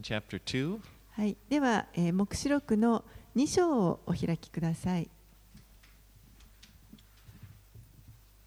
[0.00, 0.78] chapter 2.
[1.10, 3.04] はい、では、えー、黙示録の
[3.34, 5.08] 2章をお開きください。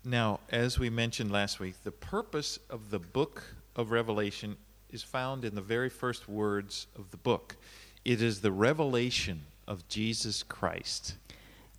[0.05, 3.43] Now, as we mentioned last week, the purpose of the book
[3.75, 4.55] of Revelation
[4.91, 7.57] is found in the very first words of the book.
[8.05, 11.17] It is the revelation of Jesus Christ.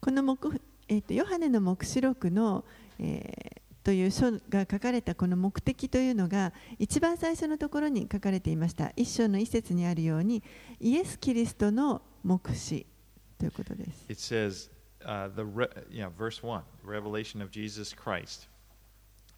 [0.03, 2.65] この黙、えー、とヨハネの黙示録の、
[2.99, 8.93] えー という書が書かれたこの目的というのが一番最初のところに書かれていました。
[8.97, 10.43] 一章の一節にあるように
[10.81, 12.87] イエス・キリストの目視
[13.39, 14.07] ということです。
[14.09, 14.71] It says,
[15.05, 18.49] uh, the re- yeah, verse 1, revelation of Jesus Christ.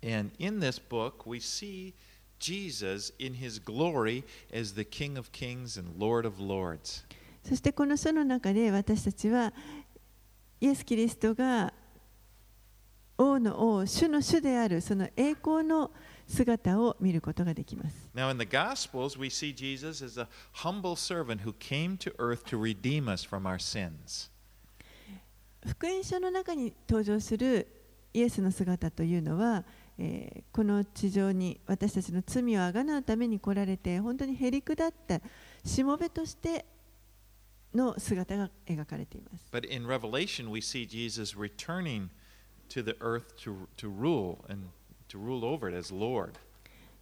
[0.02, 1.94] And in this book, we see
[2.38, 7.04] Jesus in his glory as the King of kings and Lord of lords.
[7.42, 9.52] そしてこの書の中で私たちは
[10.60, 11.72] イエス・キリストが
[13.16, 15.90] 王の王、主の主であるその栄光の
[16.26, 18.10] 姿を見ることができます。
[18.14, 20.26] Now, in the Gospels, we see Jesus as a
[20.64, 24.30] humble servant who came to earth to redeem us from our sins.
[25.64, 27.66] 福音書の中に登場する
[28.12, 29.64] イエスの姿というのは、
[29.98, 35.20] えーこの地上に私たちの罪をあがなうために来られて本当にへりくだった
[35.64, 36.64] しもべとして
[37.74, 39.48] の姿が描かれています。
[39.52, 42.08] But in Revelation, we see Jesus returning
[42.68, 44.68] to the earth to, to rule and
[45.08, 46.32] to rule over it as Lord.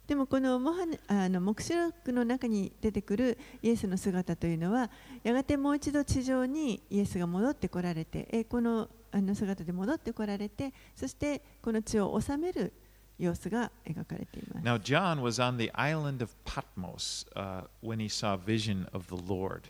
[0.07, 4.91] でもこのモハネあの黙示録の中に出てくるイエスの姿というのは
[5.23, 12.73] やがてもう一度地上にイエスが戻ってこられて栄光のあの姿で戻ってこられてそしてこの地を治める
[13.17, 14.65] 様子が描かれています。
[14.65, 19.15] Now, John was on the island of Patmos uh, when he saw a vision of the
[19.15, 19.61] Lord.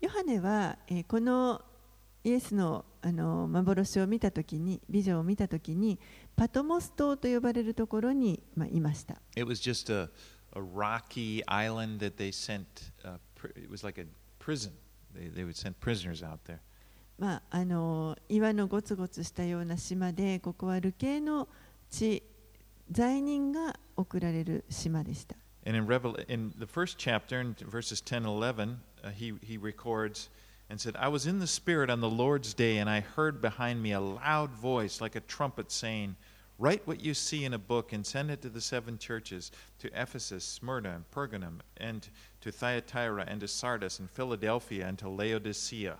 [0.00, 1.62] ヨハネは、えーこの
[2.24, 5.98] イエスのあの幻を見たときに、ビジョンを見たときに、
[6.36, 9.20] パトモス島と呼ばれるところに、まあ、いました。
[9.34, 10.08] It was just a,
[10.54, 12.64] a rocky island that they sent,
[13.04, 13.18] uh,
[13.56, 14.06] it was like a
[14.38, 14.70] prison.
[15.12, 16.58] They, they would send prisoners out there.
[17.18, 21.48] まあ、あの岩のゴツゴツしたような島で、ここは流刑の
[21.90, 22.22] 地、
[22.90, 25.34] 罪人が送られる島でした。
[25.66, 30.28] And in, Revel- in the first chapter, in verses 10 and 11, uh, he, he records
[30.71, 33.81] and said, I was in the Spirit on the Lord's day, and I heard behind
[33.81, 36.15] me a loud voice like a trumpet saying,
[36.59, 39.89] Write what you see in a book and send it to the seven churches to
[39.93, 42.09] Ephesus, Smyrna, and Pergamum, and
[42.41, 45.97] to Thyatira, and to Sardis, and Philadelphia, and to Laodicea.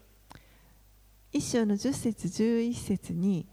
[1.31, 3.45] 一章の10節11節に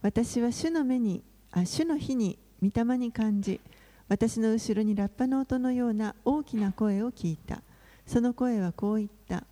[0.00, 3.60] 私は主の目にあ主の日に御霊に感じ
[4.08, 7.62] 私の後ろにラッパの音のような大きな声を聞いた
[8.06, 9.44] その声はこう言った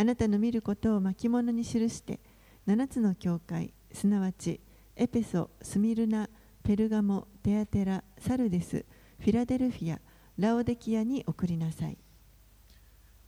[0.00, 2.20] あなたの見ることを巻物に記して
[2.68, 4.60] 7つの教会すなわち
[4.94, 6.30] エペソスミルナ
[6.62, 8.86] ペルガモテアテラサルデス
[9.18, 9.98] フィラデルフィア
[10.38, 11.98] ラオデキアに送りなさい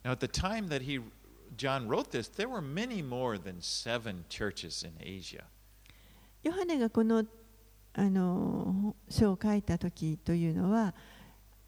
[0.05, 1.01] Now, at the time that he,
[1.57, 5.43] John wrote this, there were many more than seven churches in Asia.
[6.45, 7.25] ヨハネがこの
[7.95, 10.95] あの書を書いた時というのは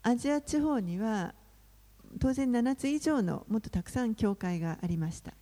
[0.02, 1.34] アジア地方には
[2.19, 5.33] 当然7つ以上のもっとたくさん教会がありました。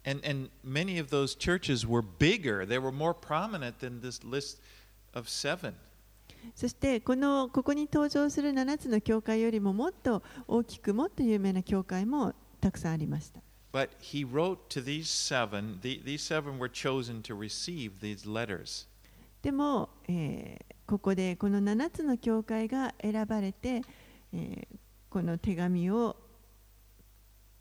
[6.54, 13.40] そしてこの、ここに登場する7つの教会よりももっと大きく、もっと有名な教会もたくさんありました。
[19.42, 23.82] でも、えー、ここでこの7つの教会が選ばれて、
[24.32, 24.76] えー、
[25.08, 26.16] この手紙を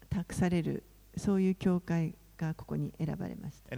[0.10, 0.84] 託される
[1.18, 3.70] そういう教会がここに選ばれました。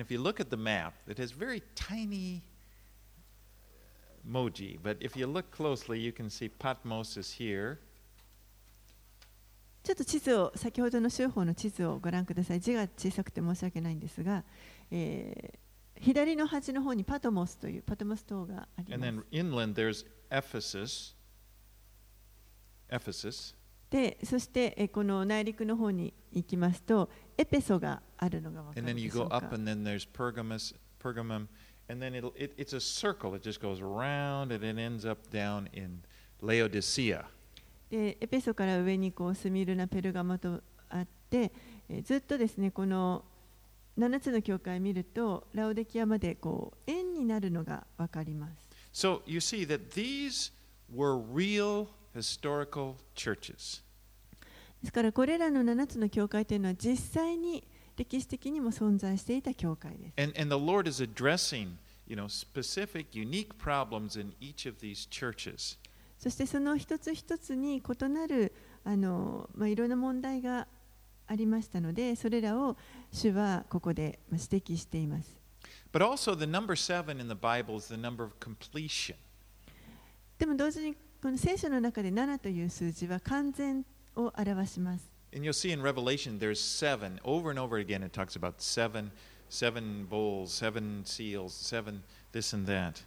[9.83, 12.59] ちょっと地図を先ほどの州法の地図をご覧ください。
[12.59, 14.43] 字が小さくて申し訳ないんですが、
[14.91, 18.67] えー、左の端の方にパトモスというパトモス島が。
[18.91, 21.15] And then inland, there's Ephesus.
[23.91, 28.95] でそしてこの内陸の方に行きますとエペソがあるのが分かるでし。
[37.89, 41.51] でエペソから上にこうスミルナペルガマとあって
[42.03, 43.25] ずっとですねこの
[43.99, 48.69] 7つの教会見るとラオデキアまでこう円になるのが分かります。
[48.93, 50.53] So you see that these
[50.93, 53.81] were real historical churches.
[54.81, 57.63] ですからこれらの7つの教会というのは実際に
[57.97, 60.13] 歴史的にも存在していた教会です。
[60.17, 61.73] And, and the Lord is addressing,
[62.07, 65.77] you know, specific, unique problems in each of these churches.
[66.17, 70.67] そしてその一つ一つに異なるあの、まあ、いろんな問題が
[71.27, 72.77] ありましたのでそれらを
[73.11, 75.41] 主はここでまあ指摘しています
[75.93, 79.15] But also, the number seven in the Bible is the number of completion.
[80.39, 83.85] でも同時にこの聖書の中で7という数字は完全
[84.15, 87.19] を表します And you'll see in Revelation, there's seven.
[87.23, 89.11] Over and over again, it talks about seven,
[89.49, 92.03] seven bowls, seven seals, seven
[92.33, 93.03] this and that.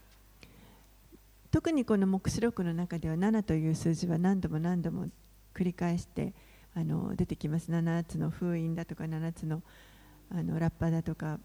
[1.51, 5.09] 特にこの黙示録の中では7という数字は何度も何度も
[5.55, 6.33] 繰り返して
[6.75, 9.63] あの出てきます7つの封印だとか7つの
[10.31, 11.39] あのラッパだとか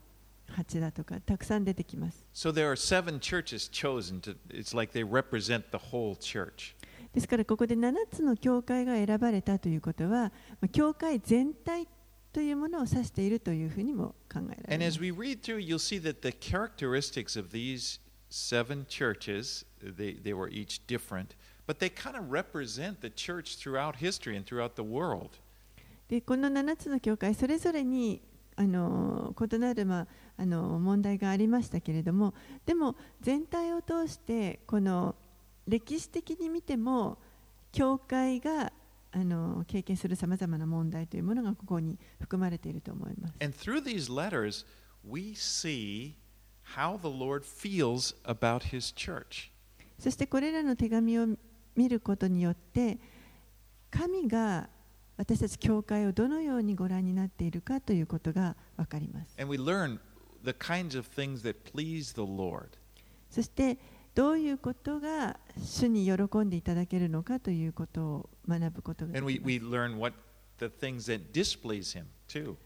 [0.57, 6.73] 8だとかたくさん出てきます So there are seven churches chosen to, it's like they represent the whole church.
[7.13, 10.31] ですからここで7つの教会が選ばれたということはま
[10.65, 11.87] あ教会全体
[12.31, 20.49] というものを指しているというふうにも考えられます we read through, you'll see that the characteristics of these seven churches, they, they were
[20.49, 21.35] each different,
[21.65, 25.39] but they kind of represent the church throughout history and throughout the world.
[26.07, 28.21] でこの7つの教会それぞれに
[28.55, 30.07] あの異なる、まあ、
[30.37, 32.33] あの問題がありましたけれども
[32.65, 35.15] でも全体を通してこの
[35.69, 37.19] 歴史的に見ても
[37.71, 38.73] 教会が
[39.11, 43.33] あの経験するさまな問題というものがここに含まれていると思います。
[49.97, 51.27] そしてこれらの手紙を
[51.75, 52.99] 見ることによって
[53.89, 54.69] 神が
[55.17, 59.35] 私たち教会をどのようにご覧になっているかということがわかります。
[63.29, 63.77] そして、
[64.19, 70.13] どういうことが主に喜んでいただけるのかということを学ぶことがで And き we, ます we learn what
[70.57, 72.57] the things that displease him, too.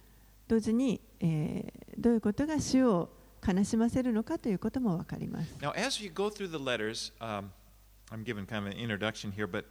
[0.48, 3.08] 同時に、えーどういうことが主を
[3.48, 5.56] 悲しませるのかということも分かります。
[5.62, 7.52] Now, as you go through the letters, um,
[8.10, 9.66] I'm giving kind of an introduction here, but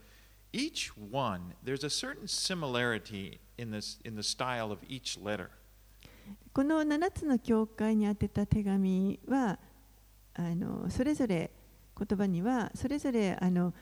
[0.53, 5.51] each one, there's a certain similarity in, this, in the style of each letter.
[6.53, 9.59] この7つの教会に宛てた手紙は
[10.35, 11.51] あのそれぞれ
[11.99, 13.75] 言葉にはそれぞれあの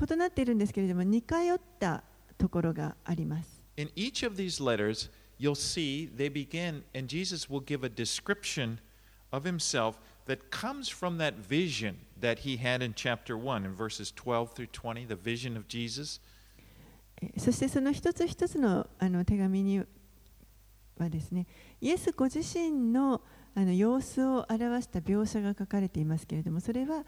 [0.00, 2.04] 異なっているんですけれども似通った
[2.38, 3.60] ところがあります。
[3.76, 8.78] In each of these letters, you'll see they begin, and Jesus will give a description
[9.30, 9.96] of himself
[10.26, 14.66] that comes from that vision that he had in chapter 1 in verses 12 through
[14.72, 16.20] 20, the vision of Jesus.
[17.22, 19.82] えーそしてその一つ一つのあの手紙に
[20.98, 21.46] はですね
[21.80, 23.20] イエスご自身の
[23.54, 27.04] あの様子を表した描写が書かれていますけれどもそれは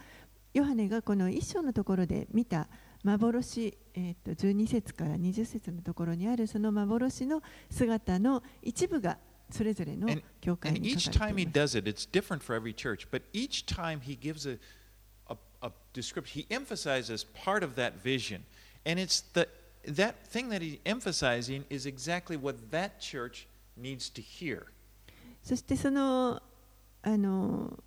[0.54, 2.68] ヨハネがこの一章のところで見た
[3.04, 9.18] 幻、えー、と12節から20節のところにあるその幻の姿の一部が
[9.50, 11.76] それぞれの And, 教会 and に each 書か time れ he ています。
[11.76, 14.58] does it, it's different for every church, but each time he gives a,
[15.28, 18.44] a, a description, he emphasizes part of that vision.
[18.84, 19.48] And it's the,
[19.86, 23.46] that thing that he's emphasizing is exactly what that church
[23.76, 24.66] needs to hear.
[25.42, 26.40] そしてその
[27.02, 27.78] あの、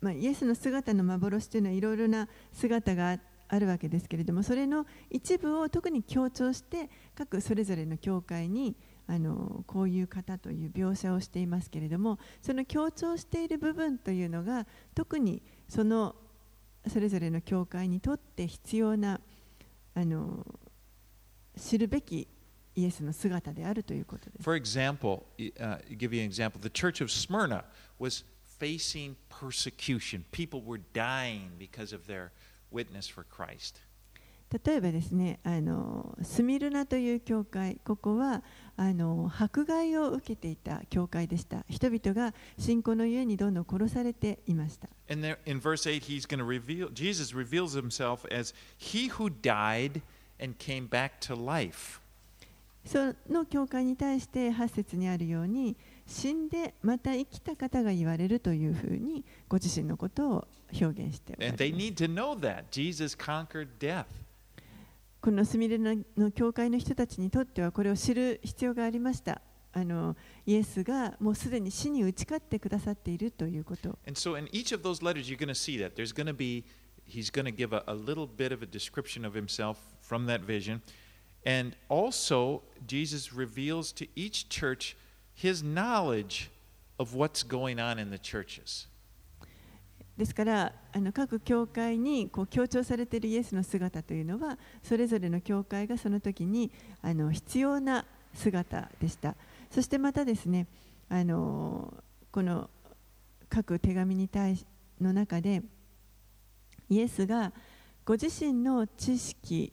[0.00, 8.76] まあ、イエスの姿の幻というのはいろいろな姿があるわけですけれどもそれの一部を特に強調して各それぞれの教会に
[9.06, 16.14] あのこういう方という描写をしていますけれどもその強調している部分というのが特にその
[16.86, 19.20] それぞれの教会にとって必要な
[19.94, 20.46] あの
[21.56, 22.28] 知るべき
[22.78, 24.42] イエスの姿であるということです。
[24.42, 25.24] For example,
[25.58, 26.60] uh, give you an example.
[26.60, 27.64] The church of Smyrna
[27.98, 28.24] was
[28.60, 30.24] facing persecution.
[30.30, 32.30] People were dying because of their
[32.70, 33.82] witness for Christ.
[34.64, 38.42] 例えばですねあのスミルナという教会ここは
[38.78, 49.28] あの迫害を受けていた教会でした人々が信仰のゆえにどんどん殺されていました And there, in verse 8, he's going to reveal, Jesus reveals himself as he who
[49.28, 50.00] died
[50.40, 52.00] and came back to life.
[52.88, 55.76] その教会に対して8節にあるように
[56.06, 61.58] 死んでまた生きた方が言われるというふうにご自身のことを表現しておます。
[65.20, 69.42] このスミレの教会の人たちにとってはこれを知る必要がありました。
[69.74, 70.16] あの
[70.46, 73.98] イエスがもうすでに死に打ち勝ってくださっているということ。
[77.06, 77.54] He's going.
[81.46, 84.96] And also, Jesus reveals to each church
[85.34, 86.50] his knowledge
[86.98, 88.88] of what's going on in the churches.
[90.16, 98.04] ですからあの各教会にこう強調されているイエスの姿というのはそれぞれの教会がその時にあの必要な
[98.34, 99.36] 姿でした
[99.70, 100.66] そしてまたですね
[101.08, 101.94] あの
[102.32, 102.68] この
[103.48, 104.66] 各手紙に対し
[105.00, 105.62] の中で
[106.90, 107.52] イエスが
[108.04, 109.72] ご自身の知識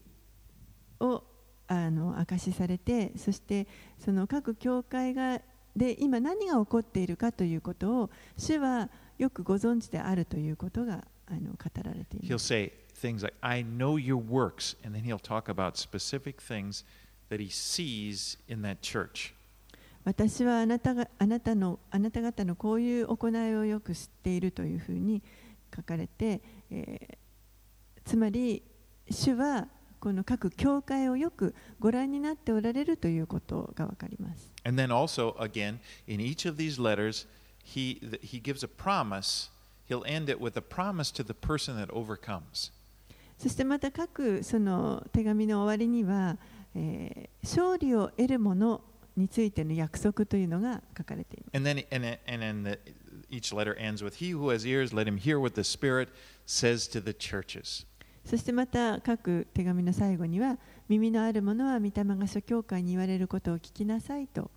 [0.99, 1.23] を
[1.67, 3.67] あの証しされてそして
[3.97, 5.41] その各教会が
[5.75, 12.47] で今何が起こっているかということを主はよくご存知であるということがあの語られてい He'll ます。
[12.47, 16.85] say things like, I know your works, and then he'll talk about specific things
[17.29, 19.33] that he sees in that church.
[20.03, 25.23] 私はあなたがあなたのあなた方のこういう行いをよく知っているというふうに
[25.75, 27.17] 書かれて、えー
[28.05, 28.61] つまり
[29.09, 29.67] 主は
[30.05, 34.51] この各教会をよくご覧になっておられるということがわかります。
[34.63, 37.25] And then also, again, in each of these letters,
[37.63, 39.49] he, he gives a promise.
[39.89, 42.71] He'll end it with a promise to the person that overcomes.
[43.39, 46.37] そしてまた各その手紙の終わりには、
[46.75, 48.81] えー勝利を得るもの
[49.17, 51.57] についての約束というのが書かれています。
[51.57, 52.79] And then, and, then- and then the,
[53.35, 56.09] each letter ends with, He who has ears, let him hear what the Spirit
[56.45, 57.87] says to the churches.
[58.25, 60.57] そしてまた各手紙の最後には
[60.89, 64.49] 耳のある者は御霊が諸教会に言われることを聞きなさいと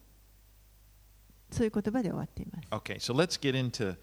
[1.50, 2.68] そういう言葉で終わっています。
[2.70, 3.96] Okay, so let's get into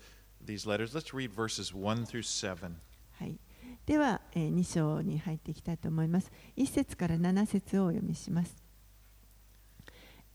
[0.43, 0.95] these letters.
[0.95, 2.71] Let's read verses 1 through 7.
[3.19, 3.37] はい、
[3.85, 6.31] では、え2章に入っていきたいと思います。
[6.57, 8.65] 1節から7節をお読みします。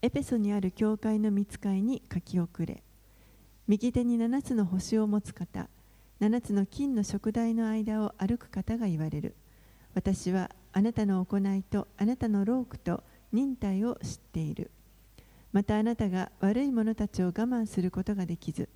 [0.02, 2.82] エペソにある教会の見つかいに書き遅れ
[3.66, 5.68] 右手に7つの星を持つ方
[6.20, 9.36] 7つの金の食台の間を歩く方が言われる。
[9.94, 14.70] 私はあなたの行いとあなたの労苦と忍耐を知っている。
[15.52, 18.68] またあなたが悪い者たちを我慢することができず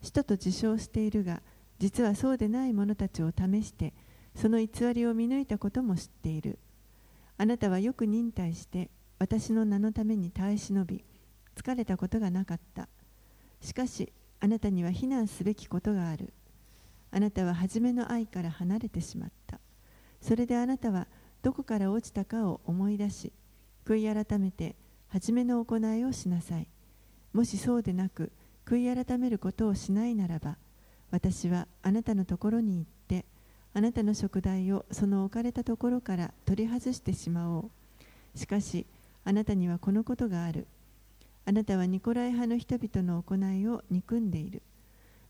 [0.00, 1.42] 使徒と自称しているが
[1.78, 3.92] 実はそうでない者たちを試して
[4.36, 6.60] その偽りを見抜いたことも知っている。
[7.36, 11.04] あなたはよく忍耐して私の名のために耐え忍び
[11.56, 12.88] 疲れたことがなかった。
[13.60, 16.32] しかしあなたには非難すべきことがある。
[17.12, 19.60] あなたは初めの愛から離れてしまった。
[20.20, 21.06] それであなたは
[21.42, 23.32] どこから落ちたかを思い出し
[23.84, 24.76] 悔い改めて
[25.08, 26.66] 初めの行いをしなさい。
[27.32, 28.32] もしそうでなく
[28.64, 30.56] 悔い改めることをしないならば
[31.10, 33.24] 私はあなたのところに行って
[33.74, 37.70] あなたの食材をその置かれたところから取り外してしまお
[38.34, 38.38] う。
[38.38, 38.86] しかし
[39.24, 40.66] あなたにはこのことがある。
[41.44, 44.62] あなたはニコライ派の人々の行いを憎んでいる。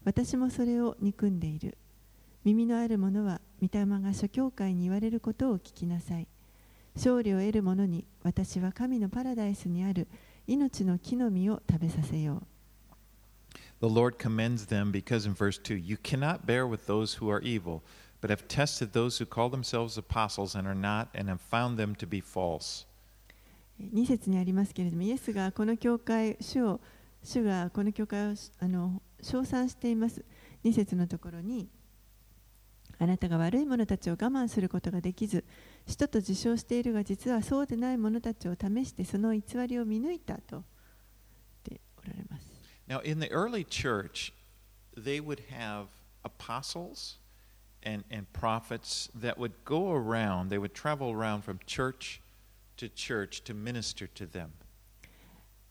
[0.04, 1.76] 私もそれを憎んでいる
[2.44, 6.26] 耳のある者は御霊が諸教会に言われることを聞きなさい
[6.96, 10.08] 勝利を得る者に私は神のパラダイスにある
[10.46, 12.42] 命の木の実を食べさせよう
[13.80, 17.42] The Lord commends them because in verse 2, you cannot bear with those who are
[17.42, 17.82] evil,
[18.20, 21.96] but have tested those who call themselves apostles and are not, and have found them
[21.96, 22.86] to be false.
[23.80, 26.80] 2節にありますけれども、イエスがこの教会、主を
[27.24, 30.24] 主がこの教会をあの称賛しています。
[30.64, 31.68] 2節のところに、
[32.98, 35.44] あなたが悪い者たちを我慢することができず、
[35.86, 40.64] 使徒と自称しているが、実はそうでない者たちを試して、その偽りを見抜いたと
[41.68, 42.46] 言っておられます。
[42.88, 44.32] Now, in the early church,
[44.96, 45.86] they would have
[46.24, 47.18] apostles
[47.82, 52.20] and, and prophets that would go around, they would travel around from church
[52.76, 54.50] to church to minister to them.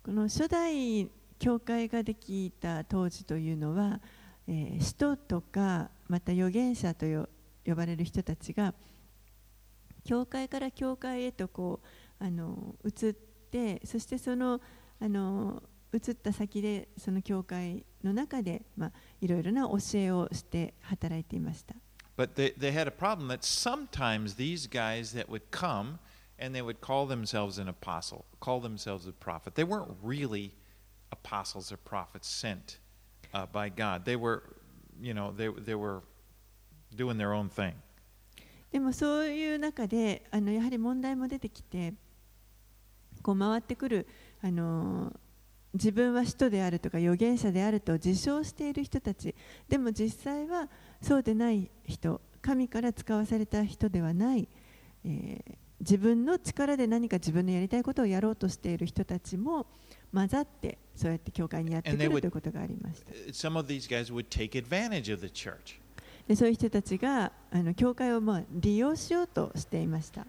[0.03, 1.09] この初代
[1.41, 3.99] 教会ができた当時というのは、
[4.47, 7.27] えー使徒とかまた預言者とよ
[7.65, 8.73] 呼ばれる人たちが
[10.03, 11.81] 教会から教会へとこ
[12.19, 14.61] うあの移ってそしてその
[14.99, 21.75] あの移った先でその教会の中で、まあ、いろいろな教えをして働いていました。
[22.17, 25.97] But they, they had a problem that sometimes these guys that would come
[26.37, 30.51] and they would call themselves an apostle, call themselves a prophet, they weren't really
[31.11, 32.79] apostles or prophets sent
[33.33, 34.05] uh, by God.
[34.05, 34.43] They were,
[35.01, 36.01] you know, they, they were
[36.95, 37.73] doing their own thing.
[38.71, 41.93] でもそういう中であのやはり問題も出てきて
[43.21, 44.07] こう回ってくる
[44.41, 45.11] あの
[45.73, 49.35] 自分は使徒であるとか預言者であると自称している人たち
[49.67, 50.69] でも実際は
[51.01, 54.47] そうでない人神から使わされた人ではない、
[55.03, 59.65] えー自分の力で何か自分のやりたいことをやろうとしている人たちも
[60.13, 61.97] 混ざってそうやって教会にやってくい。
[66.27, 70.27] でそういう人たちがあの教会をまあ利用しようとしていました。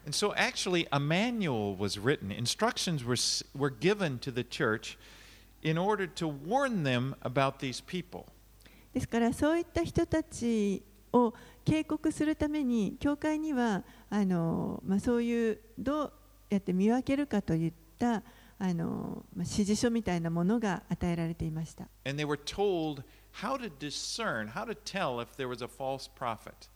[8.95, 11.35] ですからそういった人たちを
[11.67, 16.13] 警告するために教会にはあの、まあ、そういうどう
[16.49, 18.23] やって見分けるかといった
[18.65, 21.89] あの、まあ、指示書みたいなものが与えられていました。
[22.05, 23.03] And they were told
[23.43, 26.71] how to discern, how to tell if there was a false prophet.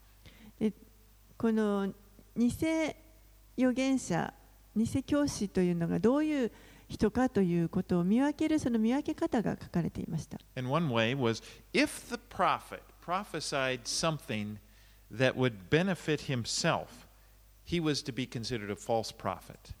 [1.37, 1.93] この
[2.35, 2.51] 偽
[3.57, 4.33] 預言者
[4.75, 6.51] 偽教師というのがどういう
[6.89, 10.39] 人かということを見分けるその見分け方が書かれていました。
[10.57, 11.41] And one way was
[11.71, 14.57] if the prophet prophesied something
[15.09, 17.07] that would benefit himself,
[17.63, 19.73] he was to be considered a false prophet.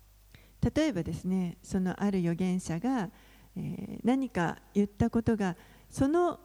[0.61, 3.09] 例えばですね、そのある預言者が、
[3.55, 5.55] えー何か言ったことが
[5.89, 6.39] その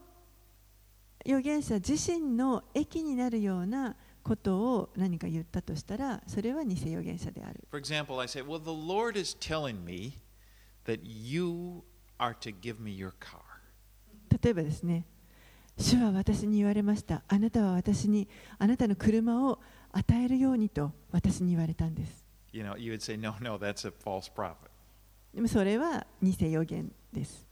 [1.25, 7.61] 預言者自身の益になるようなことを何か言ったとしたら、それは偽預言者である。
[7.71, 10.14] For example, I say, Well, the Lord is telling me
[10.87, 11.83] that you
[12.19, 13.40] are to give me your car.
[14.42, 15.07] 例えばですね、
[15.78, 17.23] 主は私に言われました。
[17.28, 18.28] あなたは私に
[18.59, 19.61] あなたの車を
[19.92, 22.22] 与えるようにと私に言われたんです。
[22.51, 24.72] You know, you would say, No, no, that's a false prophet.
[25.34, 27.48] でもそれは偽預言です。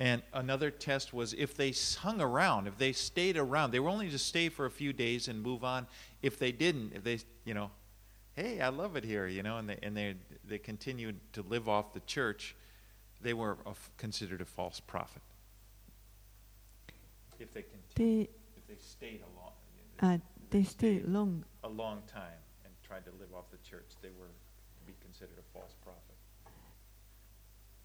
[0.00, 4.08] And another test was if they hung around, if they stayed around, they were only
[4.08, 5.86] to stay for a few days and move on.
[6.22, 7.70] If they didn't, if they, you know,
[8.34, 11.68] hey, I love it here, you know, and they, and they, they continued to live
[11.68, 12.56] off the church,
[13.20, 15.20] they were a f considered a false prophet.
[17.38, 19.52] If they, continued, で、 if they stayed a long,
[20.00, 20.18] あ、
[20.50, 22.43] they stay long a long time and
[22.95, 26.15] Tried to live off the church, they were to be considered a false prophet.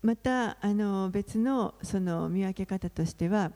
[0.02, 3.50] またあの別のその見分け方としては、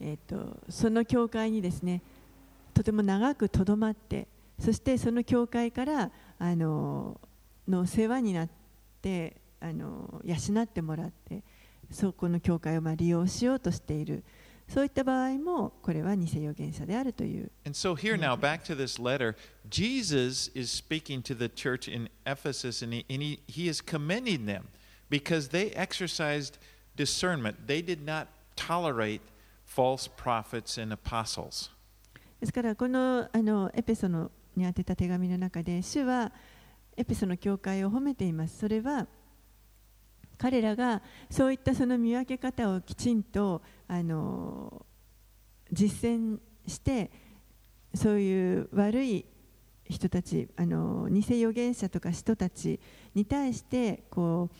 [0.00, 2.02] えー、とその教会にですね
[2.74, 4.26] とても長くとどまって
[4.58, 7.18] そしてその教会からあの
[7.66, 8.48] の世話になっ
[9.00, 11.42] てあの養ってもらって
[11.90, 14.24] そこの教会をまあ利用しようとしている
[14.68, 19.36] そういった場合もこれは偽預言者であるという And so here now, back to this letter,
[19.68, 24.46] Jesus is speaking to the church in Ephesus and, he, and he, he is commending
[24.46, 24.68] them
[25.08, 26.58] because they exercised
[26.96, 27.66] discernment.
[27.66, 29.20] They did not tolerate
[29.64, 31.70] false prophets and apostles.
[32.40, 36.32] ですからこのあのエペソのに宛てた手紙の中で主は
[36.96, 38.58] エペソの教会を褒めています。
[38.58, 39.06] それは
[40.38, 44.84] 彼らがそういったその見分け方をきちんとあの
[45.72, 47.10] 実践して
[47.94, 49.24] そういう悪い
[49.88, 52.80] 人たちあの偽預言者とか人たち
[53.14, 54.50] に対してこ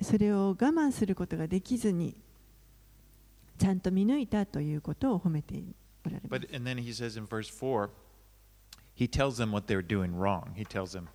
[0.00, 2.16] うそれを我慢することができずに
[3.58, 5.62] ちゃんと見抜いたということを褒めて
[6.06, 7.90] おられます But and then he says in verse 4,
[8.94, 10.54] he tells them what they're doing wrong.
[10.54, 11.08] He tells them,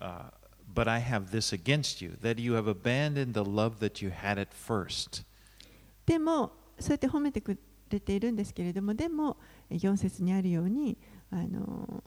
[0.00, 0.30] uh,
[0.72, 4.40] But I have this against you, that you have abandoned the love that you had
[4.40, 5.24] at first.
[6.06, 9.36] でもそうやって褒めてくれているんですけれどもでも
[9.70, 10.96] 4節にあるように
[11.30, 12.02] あの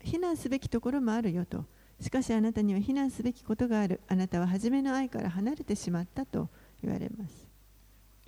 [0.00, 1.64] 非難すべきところもあるよと
[2.00, 6.48] しかしあなたには非難すべきことがあるあなたは初めの愛から離れてしまったと
[6.82, 7.46] 言われます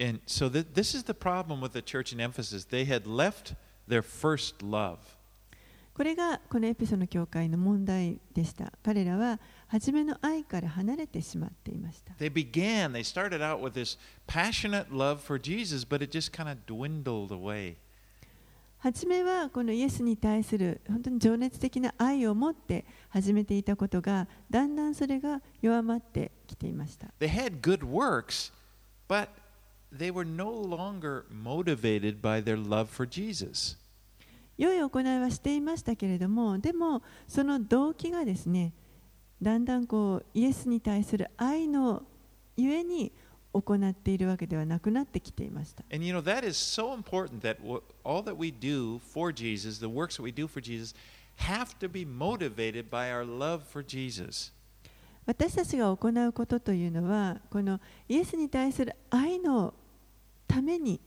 [0.01, 2.65] And so th- this is the problem with the church in Ephesus.
[2.65, 3.55] They had left
[3.89, 4.99] their first love.
[5.93, 16.33] これがこのエピソの教会の問題でした彼らは初めの愛から離れてしまっていました They began, they started out with this passionate love for Jesus, but it just
[16.33, 17.77] kind of dwindled away.
[18.79, 28.53] 初めはこのイエスに対する本当に情熱的な愛を持って始めていたことがだんだんそれが弱まってきていました They had good works,
[29.09, 29.29] but
[29.93, 33.77] they were no longer motivated by their love for Jesus.
[34.57, 38.73] 良い行いはしていましたけれどもでもその動機がですね
[39.41, 42.03] だんだんこうイエスに対する愛の
[42.57, 43.13] ゆえに
[43.53, 47.59] 行っているわけではなくなってきていました And you know, that is so important that
[48.05, 50.95] all that we do for Jesus, the works that we do for Jesus,
[51.37, 54.53] have to be motivated by our love for Jesus.
[55.27, 59.75] 私たちが行うことというのはこのイエスに対する愛の
[60.47, 61.01] ために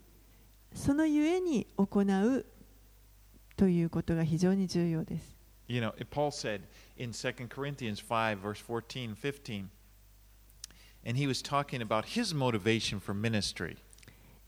[0.73, 2.45] そのゆえに行う
[3.57, 5.30] ということが非常に重要です。
[5.70, 6.62] You know, Paul said
[6.96, 9.68] in 2 Corinthians 5, verse 14, 15,
[11.04, 13.76] and he was talking about his motivation for ministry.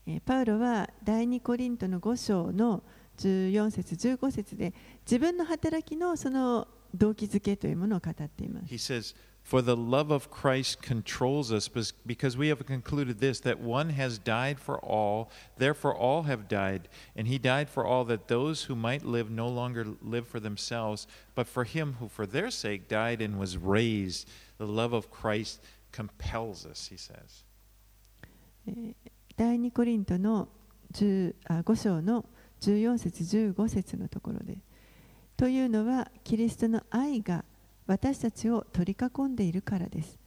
[0.07, 2.83] えーパウロは第2コリントの5章の
[3.17, 4.73] 14節15節で
[5.05, 8.73] 自分の働きのその動機づけというものを語っています。
[8.73, 13.39] He says, For the love of Christ controls us bes- because we have concluded this
[13.39, 16.87] that one has died for all, therefore all have died.
[17.15, 21.07] And he died for all that those who might live no longer live for themselves,
[21.33, 24.29] but for him who for their sake died and was raised.
[24.59, 27.43] The love of Christ compels us, he says.
[28.67, 28.95] えー
[29.39, 30.49] 第2コリントの
[30.91, 32.25] 10あ5章の
[32.59, 34.57] 14節15節のところで
[35.37, 37.45] というのはキリストの愛が
[37.86, 40.18] 私たちを取り囲んでいるからです。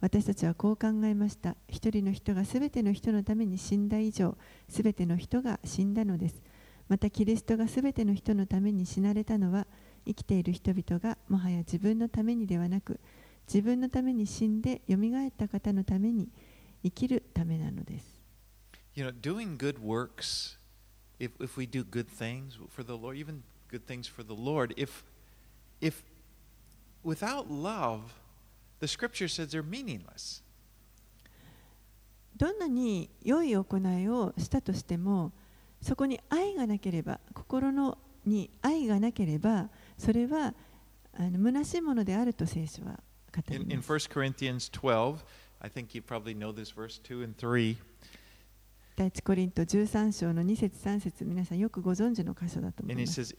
[0.00, 1.56] 私たちはこう考えました。
[1.68, 4.36] 一人の人がすべての人のために死んだ以上
[4.68, 6.42] すべての人が死んだのです。
[6.88, 9.66] またキリストがすべての人のために死なれたのは
[10.06, 12.98] 生きている人々がもはや自分のためにではなく
[13.46, 16.28] 自分のために死んでよみがえった方のために
[16.82, 18.20] 生きるためなのです。
[18.94, 20.58] You know, doing good works,
[21.18, 24.74] if, if we do good things for the Lord, even good things for the Lord,
[24.76, 25.04] if,
[25.80, 26.02] if
[27.02, 28.14] without love,
[28.80, 30.42] the scripture says they're meaningless.
[32.36, 35.32] どんなに良い行いをしたとしても
[35.82, 40.54] そこに愛がなければ心のに愛がなければそれは
[41.12, 42.98] あの虚しいものであると聖書は
[43.34, 45.18] 語り In, ま in す1 Corinthians 12,
[45.60, 47.76] I think you probably know this verse 2 and 3.
[49.00, 53.34] 第一コリント十三章の二節三節皆さんよくご存知の箇所だと思います。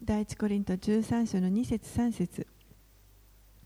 [0.00, 2.46] 第一コリント十三章の二節三節。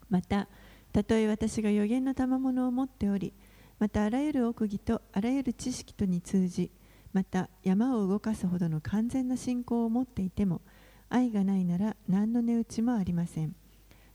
[0.09, 0.49] また、
[0.95, 3.35] たとえ私が予言の賜物を持っており、
[3.79, 6.71] またあらゆる奥義とあらゆる知識とに通じ
[7.13, 10.61] また山を動かすほどの完全な信仰を持っていても
[11.09, 13.55] 愛がないなら何の値打ちもありません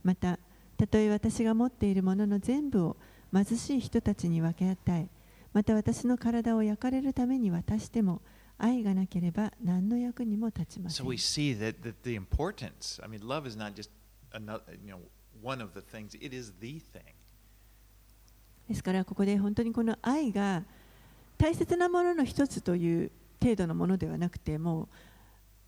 [0.04, 0.39] また
[0.78, 2.98] たとえ私が持っているものの全部を
[3.34, 5.10] 貧しい人たちに分け与え
[5.54, 8.22] また私の体を焼かれるために渡しても
[8.58, 13.89] 愛がなければ何の役にも立ちませ So we see that, that the importance, I mean, love is not just
[14.34, 15.00] another, you know,
[15.41, 17.09] one of the things, it is the thing.
[18.69, 20.63] ですからここで本当にこの愛が
[21.38, 24.84] 大切なものの一つという程度のものではなくても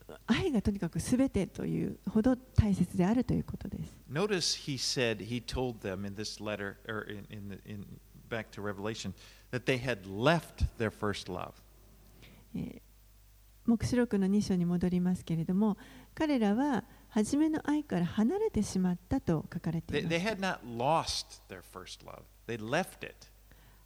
[0.08, 3.94] う愛がとにかく全てというほど大切であるということです。
[4.12, 7.86] Notice he said, he told them in this letter, or in, in, the, in
[8.30, 9.14] back to Revelation,
[9.52, 11.54] that they had left their first love.
[12.56, 12.82] えー
[13.68, 15.78] 黙示録の2章に戻りますけれども
[16.16, 20.26] 彼らは初めの愛から離れてしまったと書かれて They, いま they す。
[20.28, 23.16] had not lost their first love, they left it.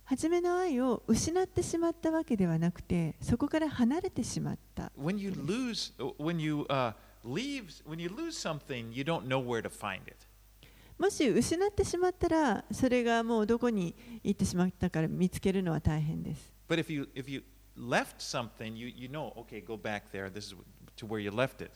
[0.05, 4.91] 初めの愛を失ってしまったわけではなくてそこから離れてしまった。
[4.97, 9.69] When you lose, when you uh, leave, when you lose something, you don't know where to
[9.69, 10.15] find it.
[10.97, 16.53] もし失ってしまったらそれがもうどこに行ってしまったから見つけるのは大変です。
[16.69, 17.43] But if you if you
[17.77, 20.29] left something, you, you know, okay, go back there.
[20.29, 20.55] This is
[20.97, 21.71] to where you left it.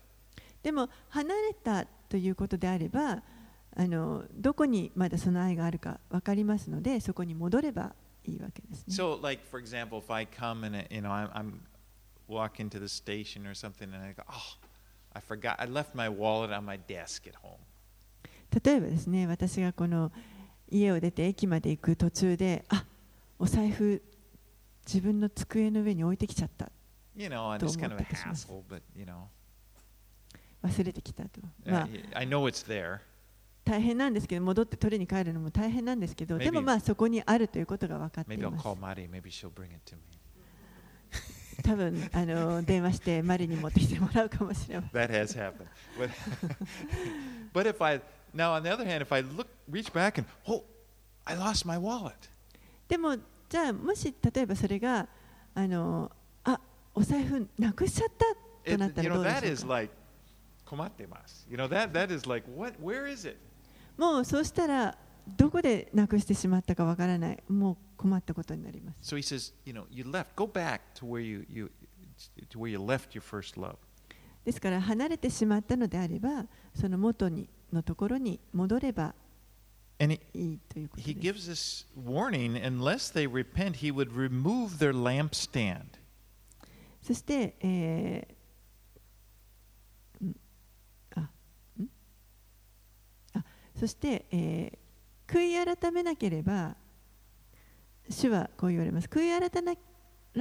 [0.61, 3.23] でも離れたということであれば
[3.75, 7.93] あのどこにまだその愛があるか分かりますのでそこに戻れば
[8.25, 8.95] いいわけですね。
[8.95, 11.61] So, like for example, if I come and uh, you know I'm, I'm
[12.27, 14.57] walking to the station or something, and I go, oh,
[15.13, 17.57] I forgot, I left my wallet on my desk at home.
[18.51, 20.11] 例えばですね私がこの
[20.71, 22.83] 家を出て駅まで行く途中であ
[23.37, 24.01] お財布
[24.87, 26.71] 自分の机の上に置いてきちゃった
[27.15, 29.27] You know, and it's kind of a hassle, but you know,
[30.63, 32.99] 忘れてきたと、uh, まあ、I know it's there.
[33.69, 39.95] 大変なんですけど戻って取りに帰るのも大変なんですけどでもまあそこにあるということが分かっています it.
[41.61, 45.67] 多分あの電話してマリに持ってきてもらうかもしれません That has happened.
[45.99, 46.09] But,
[47.53, 48.01] but if I
[48.33, 50.63] now, on the other hand, if I look, reach back and oh,
[51.25, 52.13] I lost my wallet.
[52.87, 53.17] でも
[53.49, 55.07] じゃあもし例えばそれが
[55.53, 56.11] あの
[56.43, 56.59] あ
[56.95, 59.93] お財布なくしちゃったと It, なった you ら know, どうで that しょ is うか like,
[60.65, 61.51] komattemasu.
[61.51, 62.73] You know, that that is like, what?
[62.81, 63.37] Where is it?
[63.99, 70.27] もうそうしたらどこでなくしてしまったかわからないもう困ったことになります So he says, you know, you left.
[70.37, 71.69] Go back to where you you
[72.49, 73.75] to where you left your first love.
[74.45, 79.13] ですから離れてしまったのであればその元にのところに戻れば
[79.99, 85.81] he, いいということ he です gives this warning: unless they repent, he would remove their lampstand.
[87.01, 88.39] そして、えー
[90.21, 90.35] うん
[91.15, 91.29] あん
[93.33, 93.45] あ
[93.79, 94.77] そして、えー
[95.31, 96.75] 悔い改めなければ
[98.09, 99.07] 主はこう言われます。
[99.07, 99.61] 悔い改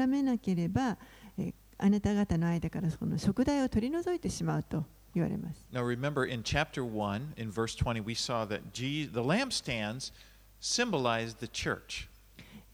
[0.07, 0.97] めなければ、
[1.37, 5.69] えーあなた方の間からその食材を取り除いてしまうと言われます。
[5.73, 10.11] Now, remember in chapter 1, in verse 20, we saw that Je- the lampstands
[10.61, 12.09] symbolized the church.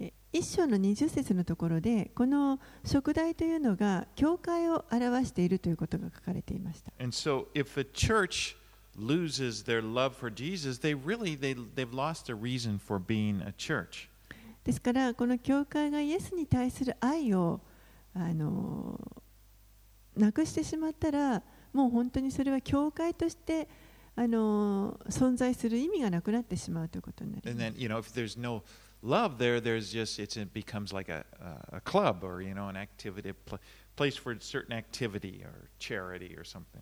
[0.01, 6.91] え一章の20節のところでこの食材というのが教会を表しているということが書かれていました。
[6.99, 8.57] And so, if a church
[8.96, 13.54] loses their love for Jesus, they really they, they've lost a reason for being a
[13.58, 14.10] church.
[14.64, 17.62] ですからこの教会がイエスに対する愛を
[18.14, 19.00] あの
[20.16, 23.68] なくしてしまったらもう本当にそれは教会として
[24.16, 28.64] あの存在する意味がなくなってしまうということになり And ます then, you know, if there's no
[29.02, 31.24] love there, there's just it's, it becomes like a,
[31.72, 33.60] a, a club or you know an activity, a pl-
[33.96, 36.82] place for a certain activity or charity or something.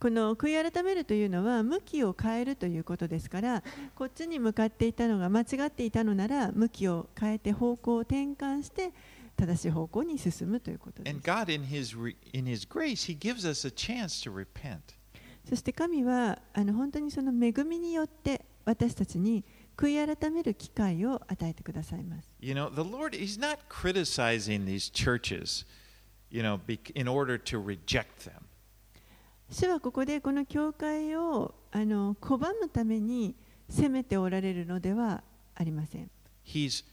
[0.00, 3.64] この悔い改めるというのは向きを変えるということですから
[3.96, 8.92] こっちに向かっていたのが間違っていたのなら向きを変えて方向を転換して
[9.36, 11.96] 正しい方向に進むということで And す God in his
[12.32, 14.78] in his grace, he gives us a chance to repent.
[15.48, 19.44] そして神はあの本当にその恵みによって私たちに
[19.76, 25.64] 悔い改める機会を与えてくださいます You know, the Lord he's not criticizing these churches,
[26.30, 26.60] you know,
[26.94, 28.47] in order to reject them.
[29.50, 33.34] 主はここでこの教会をあの拒むために
[33.68, 35.22] 責めておられるのでは
[35.54, 36.10] ありません
[36.44, 36.84] He's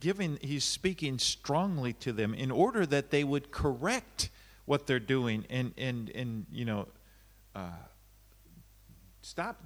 [0.00, 4.30] giving he's speaking strongly to them in order that they would correct
[4.66, 6.86] what they're doing and and and you know
[7.54, 7.70] uh,
[9.22, 9.56] stop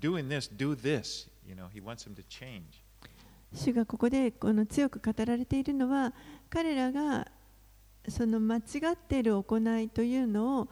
[0.00, 2.82] doing this do this you know he wants them to change
[3.52, 6.12] 主がここでこの強く語られているのは
[6.50, 7.26] 彼らが
[8.08, 8.60] その間違
[8.92, 10.68] っている行いというのをう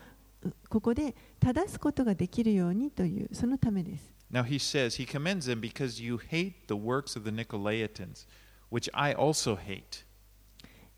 [0.68, 4.12] ここで正すことができるようにというそのためです。
[4.33, 8.26] now he says he commends them because you hate the works of the nicolaitans
[8.70, 10.04] which i also hate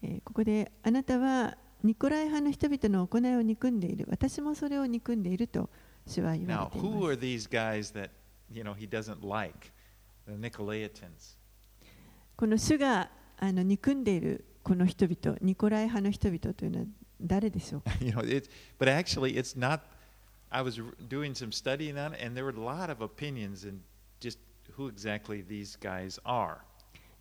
[0.03, 5.69] えーここであなたはニコライ派の人々の行いを憎んでいる私もそれを憎んでいると
[6.07, 7.21] 主は言 now われてい who ま are す。
[7.21, 8.11] these guys that
[8.51, 9.71] you know he doesn't like
[10.27, 11.37] the nicolaitans
[12.37, 16.87] この主があの憎んでいるこの人々ニコライ派の人々というのは
[17.21, 19.81] 誰でしょうか you know it but actually it's not
[20.51, 23.81] i was doing some studying on it and there were a lot of opinions and
[24.21, 24.39] just
[24.77, 26.59] who exactly these guys are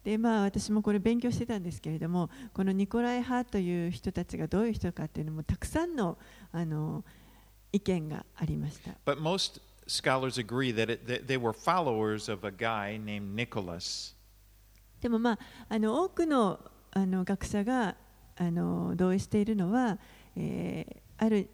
[0.03, 6.17] でまあ私もこれ勉強してたんですけれどもこのニコライ派という人たちがどういう人かっていうのもたくさんの
[6.51, 7.03] あの
[7.71, 14.15] 意見がありました but most scholars agree that, it, that they were followers of a guy named nicholas
[15.01, 16.59] でもまああの多くの
[16.91, 17.95] あの学者が
[18.37, 19.97] あの同意しているのは、
[20.35, 21.49] えーある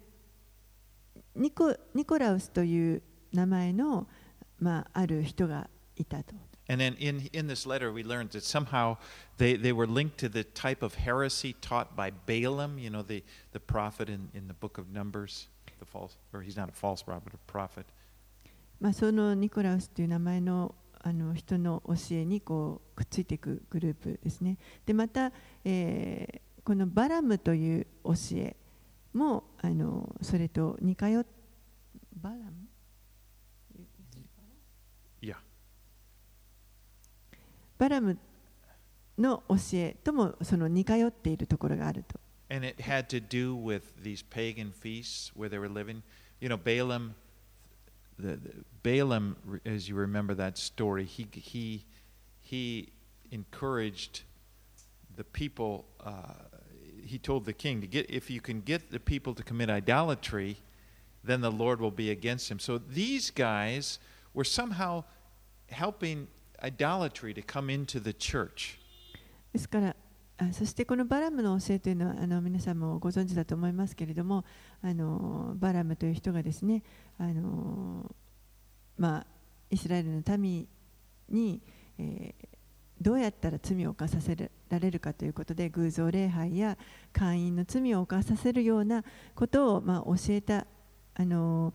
[1.36, 4.06] ニコニコラウスという名前の、
[4.58, 6.34] まあ、ある人がいたと。
[6.68, 8.96] and then in, in this letter we learned that somehow
[9.36, 13.22] they, they were linked to the type of heresy taught by balaam you know the,
[13.52, 15.48] the prophet in, in the book of numbers
[15.80, 17.84] the false or he's not a false prophet a prophet
[18.80, 24.56] まあ、そのニコラウスという名前のあの人の教えにこうくっついていくグループですね。
[24.86, 25.32] でまた、
[25.64, 28.56] えーこのバラムという教え
[29.12, 31.08] もあのそれと似通っ
[32.20, 32.52] バラム
[35.20, 35.36] yeah
[37.78, 38.16] バラム
[39.18, 42.18] の教えともその似通っているところがあると。
[42.50, 46.02] And it had to do with these pagan feasts where they were living.
[46.38, 47.14] You know, Balaam,
[48.18, 51.86] the, the, Balaam, as you remember that story, he, he,
[52.42, 52.92] he
[53.30, 54.24] encouraged
[55.15, 56.11] the people, uh,
[57.03, 60.57] he told the king to get, if you can get the people to commit idolatry,
[61.23, 62.59] then the Lord will be against him.
[62.59, 63.99] So these guys
[64.33, 65.03] were somehow
[65.69, 66.27] helping
[66.63, 68.79] idolatry to come into the church.
[69.53, 69.95] ですから
[70.37, 74.45] あそしてこのバラムの教えというのはあの皆さんもご存知だと思いますけれども
[74.83, 76.83] あのバラムという人がですね
[77.17, 78.13] あの、
[78.97, 79.27] まあ、
[79.71, 80.67] イスラエルの民
[81.29, 81.61] に、
[81.97, 82.47] えー
[82.99, 84.35] どうやったら罪を犯させ
[84.72, 86.76] られるかということで偶像礼拝や
[87.12, 89.04] 会員の罪を犯させるような
[89.34, 90.66] ことを、ま、教えた
[91.14, 91.74] あの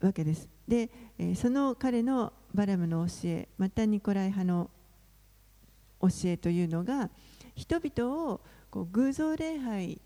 [0.00, 0.48] わけです。
[0.66, 4.70] で、えその彼のバラムの教えまたニコライ派の
[6.00, 7.10] 教えというのが
[7.54, 10.00] 人々をこう偶像礼拝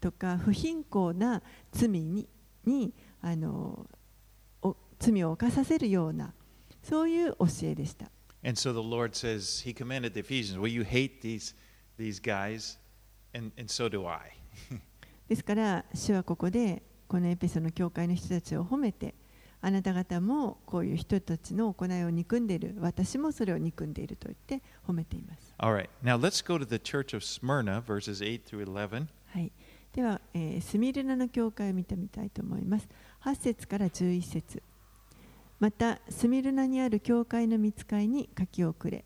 [0.00, 1.42] とか不貧困な
[1.72, 2.28] 罪に
[2.64, 3.86] にあの
[4.98, 6.34] 罪を犯させるような
[6.82, 8.10] そういう教えでした。
[8.42, 11.54] And so the Lord says, He commanded the Ephesians, Well, you hate these,
[11.98, 12.78] these guys,
[13.34, 14.32] and, and so do I.
[15.28, 19.14] ですから主はここでこのエペソの教会の人たちを褒めて
[19.60, 25.54] あなた方もこういう人たちの行いを憎んでいる私もそれを憎んでいると言って褒めています。
[25.58, 29.06] Right, now let's go to the church of Smyrna, verses 8 through 11.
[29.26, 29.52] はい、
[29.92, 32.88] では、えースミルナの教会を見てみたいと思います。
[33.22, 34.62] 8節から11節
[35.60, 39.04] また、スミルナにある教会の見つかいに書きをくれ。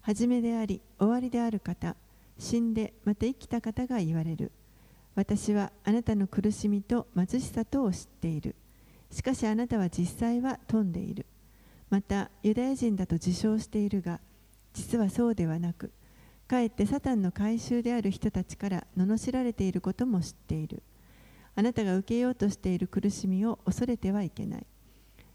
[0.00, 1.94] 初めであり、終わりである方、
[2.38, 4.50] 死んで、また生きた方が言われる。
[5.14, 8.56] 私はあなたの苦しみと貧しさとを知っている。
[9.10, 11.26] しかしあなたは実際は富んでいる。
[11.92, 14.18] またユダヤ人だと自称しているが
[14.72, 15.92] 実はそうではなく
[16.48, 20.82] かえってサタンの改宗である人たちから罵られていることも知っている
[21.54, 24.66] あなたが受けようとしている苦しみを恐れてはいけない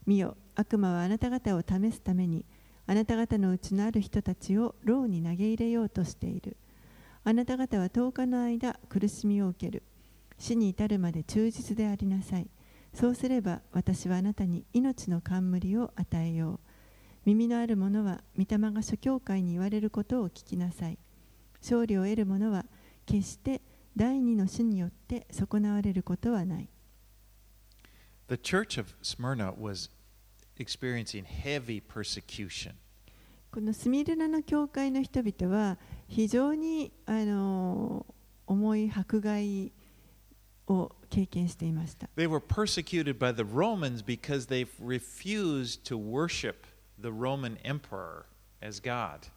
[0.07, 2.43] 見よ悪魔はあなた方を試すために
[2.87, 6.57] あなた方のうちのある人たちを牢に投げ入れようとしている。
[7.23, 9.83] あなた方は10日の間苦しみを受ける。
[10.39, 12.49] 死に至るまで忠実でありなさい。
[12.93, 16.59] そうすれば私はあなたに命の冠を与えよう。
[17.25, 20.97] 耳のある者は御霊が諸教会に言われることを聞きなさい。
[21.61, 22.65] 勝利を得る者は
[23.05, 23.61] 決して
[23.95, 26.69] 第二の死によって損なわれることはない。
[28.29, 29.89] The church of Smyrna was
[30.59, 32.73] experiencing heavy persecution.
[33.51, 38.05] このスミルナの教会の人々は非常にあの
[38.45, 39.71] 重い迫害
[40.67, 42.09] を経験していました。
[42.15, 46.67] They were persecuted by the Romans because they refused to worship
[46.99, 48.25] the Roman emperor
[48.61, 49.29] as God.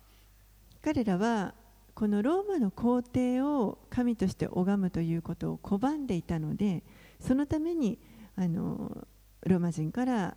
[0.83, 1.55] 彼らは
[1.95, 6.83] このローマの皇帝を神として拝むということを拒んでいたので
[7.21, 7.99] そのために
[8.37, 9.07] あの
[9.47, 10.37] ローマ人から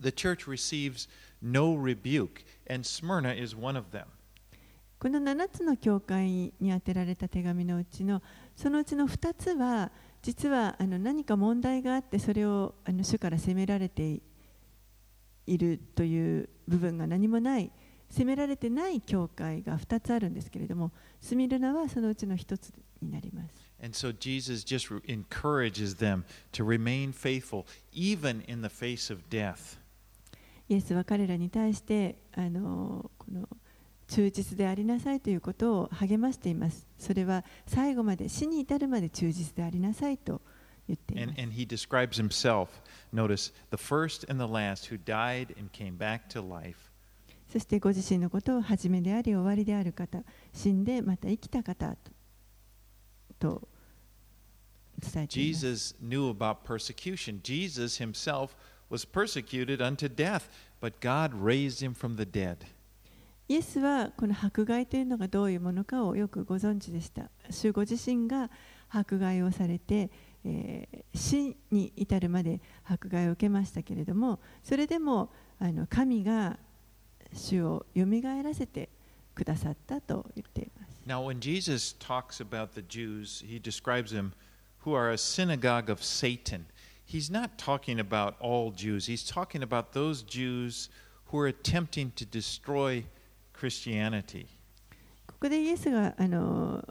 [0.00, 1.08] the church receives
[1.40, 4.06] no rebuke, and Smyrna is one of them.
[4.98, 8.22] この7つの教会に宛てられた手紙のうちの
[8.54, 9.90] そのうちの2つは
[10.22, 14.20] 実はあの何か問題があってそれをあの主から責められて
[15.44, 17.72] いるという部分が何もない
[18.08, 23.72] 責められてない教会が2つあるんですけれどもスミルナはそのうちの1つになります。
[23.82, 29.28] And so Jesus just re- encourages them to remain faithful, even in the face of
[29.28, 29.82] death.
[30.69, 33.47] イエスは彼らに対してあのこの
[34.07, 36.87] 忠実でありなさいということを励ましています。
[36.97, 40.41] それは最後まで死に至るまで忠実でありなさいと
[40.87, 41.41] 言っていま And, す。
[41.41, 42.67] and he describes himself,
[43.13, 46.77] notice, the first and the last who died and came back to life.
[47.51, 52.11] そしてご自身のことを初めであり終わりである方、死んでまた生きた方と
[53.39, 53.67] と
[54.99, 55.65] 伝えています。
[55.65, 57.39] Jesus knew about persecution.
[57.43, 58.49] Jesus himself
[58.89, 62.57] was persecuted unto death, but God raised him from the dead.
[63.49, 67.29] イエスはこの迫害というのがどういうものかをよくご存知でした。
[67.49, 68.49] 主ご自身が
[68.89, 70.09] 迫害をされて、
[70.43, 76.57] えー死に至るまで迫害を受けましたけれども、それでもあの神が
[77.33, 78.89] 主をよみがえらせて
[79.33, 81.01] くださったと言っています。
[81.07, 84.33] Now, when Jesus talks about the Jews, he describes them
[84.83, 86.65] who are a synagogue of Satan.
[87.07, 90.89] He's not talking about all Jews, he's talking about those Jews
[91.27, 93.05] who are attempting to destroy
[93.53, 94.47] Christianity.
[95.25, 96.83] ここでイエスがあの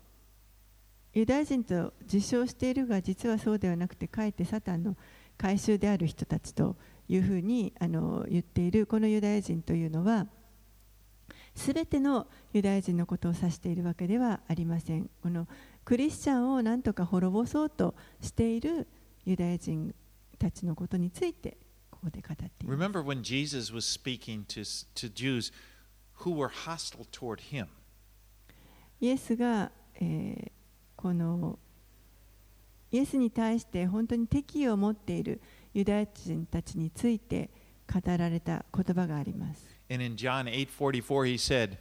[1.12, 4.96] ユダヤ人と自称しているが実はそうではなくてかえってサタンの
[5.36, 6.76] 改宗である人たちと
[7.08, 10.26] いうふうにあの言っているこのユダヤ人というのは
[11.54, 15.10] すべてのユダヤ人のことを指しているわけではありません。
[15.22, 15.46] この
[15.84, 18.86] クリスチャンをなんとか滅ぼそうとしている
[19.24, 19.94] ユダヤ人
[20.36, 21.56] たちのことについて
[21.90, 22.78] ここで語っています。
[22.78, 24.62] Remember when Jesus was speaking to,
[24.94, 25.52] to Jews
[26.20, 27.66] who were hostile toward him.
[29.00, 29.70] イエスが、
[30.00, 30.56] えー
[30.96, 31.58] この
[32.90, 35.40] イエスに対して本当に敵意を持っている
[35.74, 37.50] ユダヤ人たちについて
[37.92, 39.62] 語られた言葉があります。
[39.88, 41.78] And in John 8:44 he said,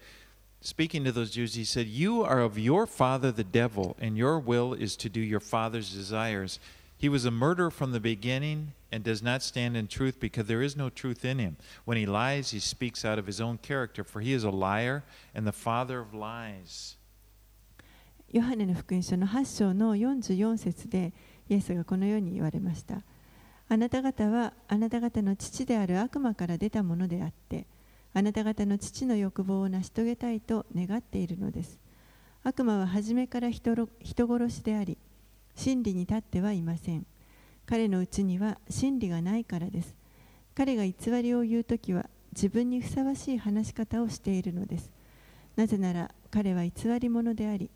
[0.61, 4.39] speaking to those Jews, he said, "You are of your father the devil, and your
[4.39, 6.59] will is to do your father's desires.
[7.05, 10.63] He was a murderer from the beginning and does not stand in truth because there
[10.63, 11.55] is no truth in him.
[11.85, 15.03] When he lies, he speaks out of his own character, for he is a liar
[15.35, 16.97] and the father of lies."
[18.31, 21.13] ヨハネの福音書の8章の44節で
[21.47, 23.03] イエスがこのように言われました。
[23.69, 27.67] あなた方はあなた方の父である悪魔から出たものであって、
[28.15, 31.77] あなた方の父の欲望を成し遂げたいと願っているのです。
[32.41, 34.97] 悪魔は初めから人人殺しであり、
[35.55, 37.05] 真理に立ってはいません。
[37.65, 39.95] 彼のうちには真理がないからです。
[40.53, 44.91] 彼が偽りを言うときは自分にふさわしい話し方をしているのです。
[45.55, 47.69] なぜなら彼は偽り者であり、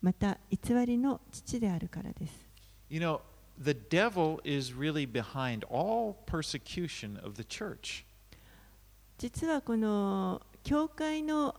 [0.00, 2.46] また偽りの父であるからです。
[2.88, 3.20] You know,
[3.62, 8.04] the devil is really behind all persecution of the church.
[9.18, 11.54] 実はこの教会の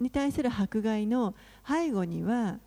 [0.00, 1.34] に対する迫害の
[1.66, 2.58] 背後には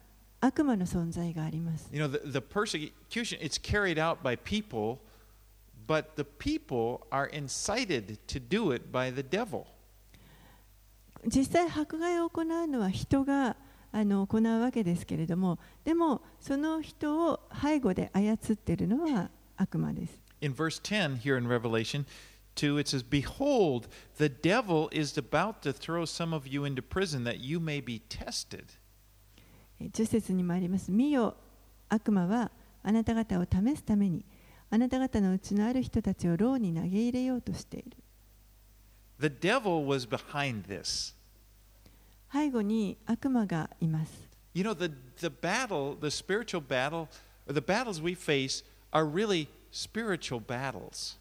[0.46, 1.90] 悪魔の存在があります。
[1.92, 5.00] You know, the, the persecution, it's carried out by people,
[5.88, 9.66] but the people are incited to do it by the devil.
[11.28, 13.56] 実際迫害を行うのは人が
[13.92, 20.22] あの行うわけですけれどもでもその人を背後で操っているのは悪魔です。
[20.42, 22.06] In verse 10 here in Revelation
[22.56, 23.88] 2, it says, Behold,
[24.18, 28.00] the devil is about to throw some of you into prison that you may be
[28.10, 28.74] tested.
[29.80, 30.92] え10節にもあります。
[30.92, 31.36] 見よ
[31.90, 32.52] 悪魔は
[32.84, 34.26] あなた方を試すために
[34.70, 37.92] あなた方のうちのある人たちを牢に投げ入れようとしている。
[39.20, 41.16] The devil was behind this.
[42.32, 44.12] 背後に悪魔がいます。
[44.54, 47.08] You know, the, the battle, the spiritual battle,
[47.48, 51.18] or the battles we face are really spiritual battles.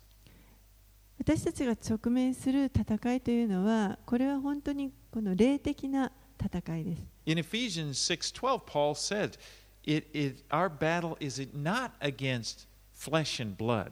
[1.19, 6.11] 私たちが直面する戦いというのはこれは本当にこの霊的な
[6.43, 7.14] 戦いです。
[7.26, 9.38] In Ephesians 6:12, Paul said,
[9.84, 13.91] it, it, Our battle is not against flesh and blood.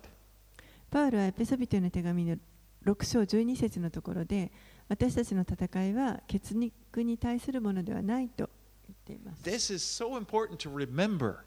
[0.90, 2.38] パウロはエペソビトへの手紙の
[2.86, 4.52] 6章12節のところで
[4.88, 8.50] 私たちの戦いは血肉に対するものではないと
[8.88, 9.44] 言っています。
[9.44, 11.40] This is so important to remember.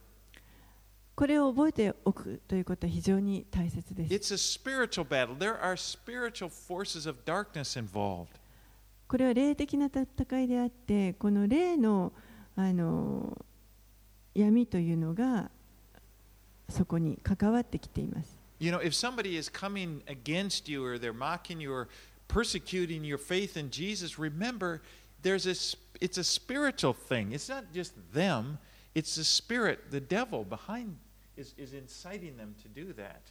[1.15, 4.15] これを覚えておくということは非常に大切です。
[4.15, 5.37] It's a spiritual battle.
[5.37, 8.29] There are spiritual forces of darkness involved.
[9.16, 12.12] これは霊的な戦いであってこの霊の
[12.58, 13.46] あの
[14.34, 15.50] 闇というのが
[16.68, 18.38] そこに関わってきています。
[18.60, 21.88] You know, if somebody is coming against you or they're mocking you or
[22.28, 24.82] persecuting your faith in Jesus, remember
[25.22, 27.32] there's a it's a spiritual thing.
[27.32, 28.58] It's not just them,
[28.96, 30.98] it's the spirit, the devil behind
[31.38, 33.22] is, is inciting them to do that.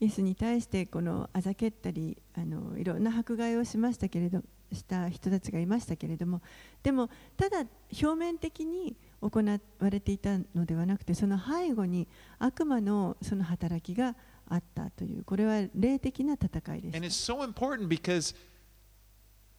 [0.00, 6.42] イエスに対してこのあざけったりあのいろんな迫害をしましたけれどした人たちがいましたけれども
[6.82, 12.08] でもただ表面的に行われていたのではなくてその背後に
[12.38, 14.16] 悪魔のその働きが
[14.48, 18.34] あったというこれは霊的な戦いで And す it's so important because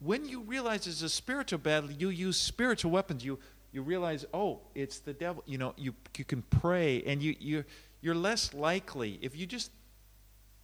[0.00, 3.24] when you realize it's a spiritual battle, you use spiritual weapons.
[3.24, 3.38] You
[3.72, 5.42] you realize, oh, it's the devil.
[5.46, 7.64] You know, you you can pray and you you
[8.00, 9.70] you're less likely if you just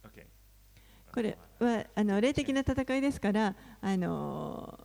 [0.05, 0.25] okay.
[1.11, 4.79] これはあの霊的な戦いですからあの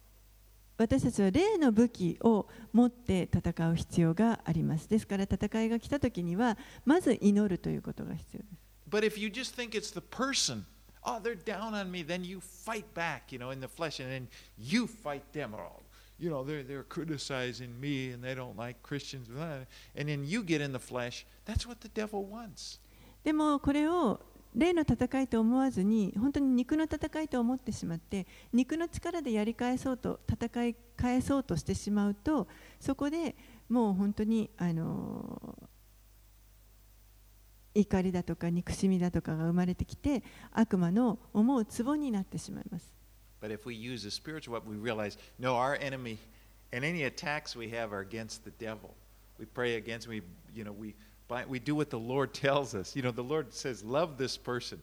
[0.76, 6.56] 私たちは霊の武器を持って戦う必要がありますですから戦いが来た時には
[6.86, 10.64] まず祈るということが必要です But if you just think it's the person,
[11.04, 14.10] oh, they're down on me, then you fight back, you know, in the flesh, and
[14.10, 14.26] then
[14.58, 15.54] you fight them.
[15.54, 15.70] Or,
[16.18, 19.28] you know, they're, they're criticizing me and they don't like Christians.
[19.94, 21.24] And then you get in the flesh.
[21.44, 22.80] That's what the devil wants.
[23.22, 24.18] でもこれを
[24.54, 32.48] 霊の戦いと思わずに本当に肉の戦いと思ってしまって肉の力でやり返そうと戦い返そうとしてしまうと
[32.80, 33.36] そこで
[33.68, 35.56] もう本当にあの
[37.74, 42.92] 怒りだとか憎しみだとかが生まれてきて悪魔の思うツボになってしまいます。
[43.40, 46.18] But if we use a spiritual weapon, we realize, no, our enemy
[46.72, 48.94] and any attacks we have are against the devil.
[49.38, 50.22] We pray against, we,
[50.54, 50.94] you know, we,
[51.30, 52.96] By, we do what the Lord tells us.
[52.96, 54.82] You know, the Lord says, love this person.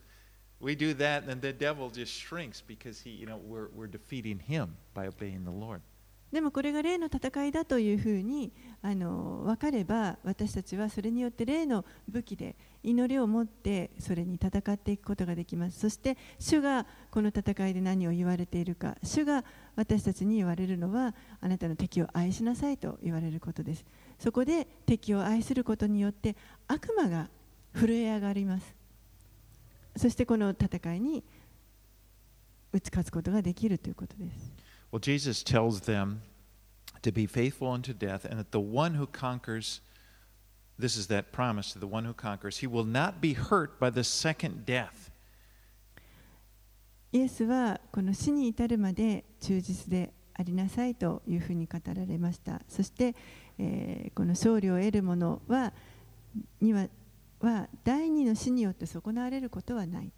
[0.60, 3.86] We do that, and then the devil just shrinks because he, you know, we're, we're
[3.86, 5.82] defeating him by obeying the Lord.
[6.32, 19.42] でもこれが霊の戦いだというふうにあの分かれば私たちはそれによって霊の武器で祈りを持ってそれに戦っていくことができますそして主がこの戦いで何を言われているか主が
[19.74, 23.86] 私たちに言われるのはあなたの敵を愛しなさいと言われることです
[24.18, 27.28] そこで敵を愛することによって悪魔が
[27.74, 28.74] 震え上がります
[29.96, 31.24] そしてこの戦いに
[32.72, 34.52] 打ち勝つことができるということです
[34.90, 36.20] Well, Jesus tells them
[37.02, 39.80] to be faithful unto death, and that the one who conquers,
[40.78, 43.90] this is that promise to the one who conquers, he will not be hurt by
[43.90, 45.10] the second death.
[47.10, 53.14] イエスはこの死に至るまで忠実でありなさいというふうに語られましたそして、
[53.58, 55.72] えーこの勝利を得る者は
[56.60, 56.88] には
[57.40, 60.12] は第二の死によって損なわれることはない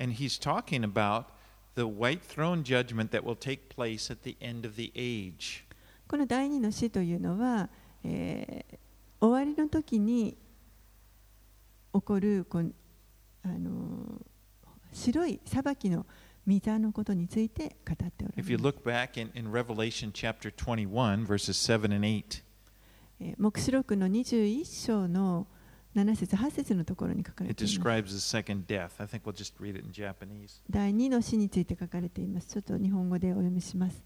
[0.00, 1.26] And he's talking about
[1.76, 5.64] the white throne judgment that will take place at the end of the age.
[6.08, 7.68] この第二の死というのは、
[8.04, 8.78] えー
[9.20, 10.36] 終わりの時に
[11.94, 12.74] 起こるこん
[13.44, 14.20] あの
[14.92, 16.04] 白い裁きの
[16.44, 22.51] 御座のことについて語っておられ If you ます look back in, in Revelation chapter 21, verses 7 and 8, えー
[23.38, 25.46] 黙示録の21章の
[25.94, 27.78] 7節8節のところに書かれ It ています。
[27.78, 28.90] describes the second death.
[28.98, 30.62] I think we'll just read it in Japanese.
[30.70, 32.48] 第2の死について書かれています。
[32.48, 34.02] ちょっと日本語でお読みします。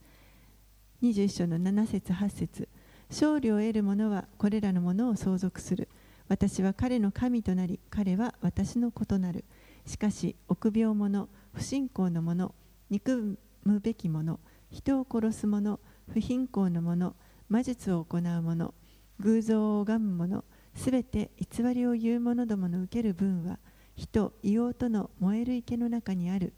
[1.03, 2.69] 21章の7節8節
[3.11, 5.89] 勝利を得る者はこれらのものを相続する。
[6.29, 9.45] 私は彼の神となり、彼は私の異なる。
[9.87, 12.53] しかし、臆病者、不信仰の者、
[12.91, 14.41] 憎むべき者、
[14.71, 17.15] 人を殺す者、不貧困の者、
[17.49, 18.75] 魔術を行う者、
[19.21, 20.45] 偶像を拝む者
[20.75, 23.59] すべて偽りを言う者どもの受ける分は
[23.95, 26.53] 人硫黄との燃える池の中にある。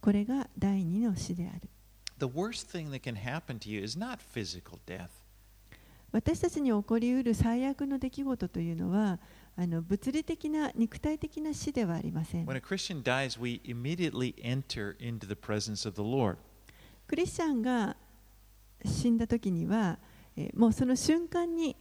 [0.00, 1.68] これが第二の死である。
[6.12, 9.18] 私たちに起こりうる最悪の出来事というのは
[9.56, 12.46] あの物理的な肉体的な死ではありません。
[17.08, 17.96] クリスチャンが
[18.84, 19.98] 死んだ時には
[20.54, 21.76] もうその瞬間に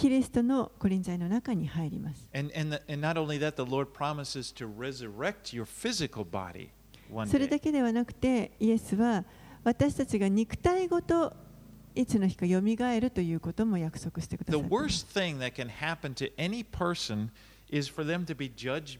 [0.00, 2.26] キリストの御臨在の中に入ります。
[7.26, 9.26] それだけではなくて、イエスは
[9.62, 11.34] 私たちが肉体ごと
[11.94, 15.06] いつの日かよるということも約束してくださいます。
[17.68, 18.98] Is for them to be judged.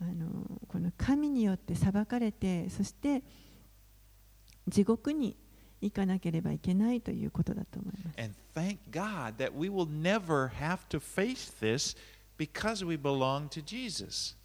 [0.00, 3.22] あのこの神によって裁かれてそして
[4.68, 5.36] 地獄に
[5.80, 8.18] 行かなければいけないということだと思います。
[13.48, 14.36] To Jesus.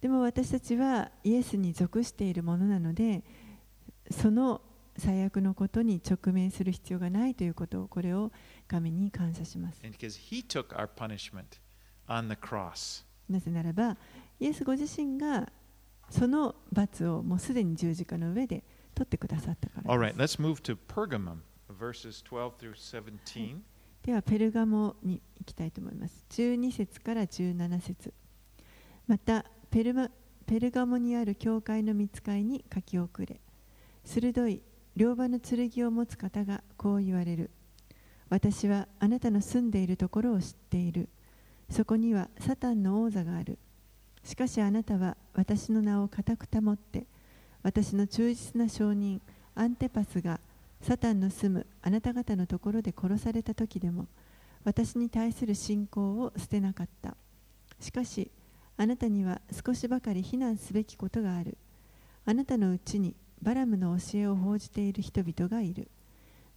[0.00, 3.22] でも私たちはイエスに属しているものなので
[4.10, 4.62] その
[4.96, 8.32] 最悪のことに直面する必要がないということをこれを
[8.66, 9.80] 神に感謝します。
[13.28, 13.96] なぜならば
[14.40, 15.52] イエスご自身が
[16.08, 18.64] その罰をもうすでに十字架の上で
[18.94, 20.36] 取ってくださったから All です。
[20.38, 21.36] Right, let's move to Pergamum,
[21.78, 23.58] verses 12 through 17.
[24.02, 26.24] ではペルガモに行きたいと思います。
[26.30, 28.14] 12節から17節。
[29.06, 30.10] またペルマ
[30.46, 33.40] ペルガモにある教会の見つかいに書き遅れ。
[34.04, 34.62] 鋭い
[34.96, 37.50] 両刃の剣を持つ方がこう言われる。
[38.30, 41.08] 私はあなたの住んでいるところを知っている。
[41.68, 43.58] そこにはサタンの王座がある
[44.30, 47.04] しかしあなたは私の名を固く保って
[47.64, 49.20] 私の忠実な証人
[49.56, 50.38] アンテパスが
[50.82, 54.06] サタンの住むあなた方のところで殺された時でも
[54.62, 57.16] 私に対する信仰を捨てなかった。
[57.80, 58.30] しかし
[58.76, 61.58] あなたには少しばかり非難すべきことがある。
[62.24, 65.88] あなたのうちにバラムの教えを報じている人々がいる。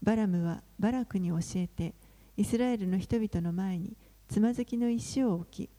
[0.04, 1.96] バラムはバラクに教えて
[2.38, 3.98] イスラエルの人々の前に
[4.30, 5.70] つまずきの石を置き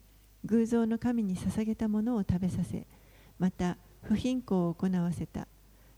[0.45, 2.86] 偶像の神に捧げたものを食べさせ
[3.38, 5.49] また不貧困を行わせた。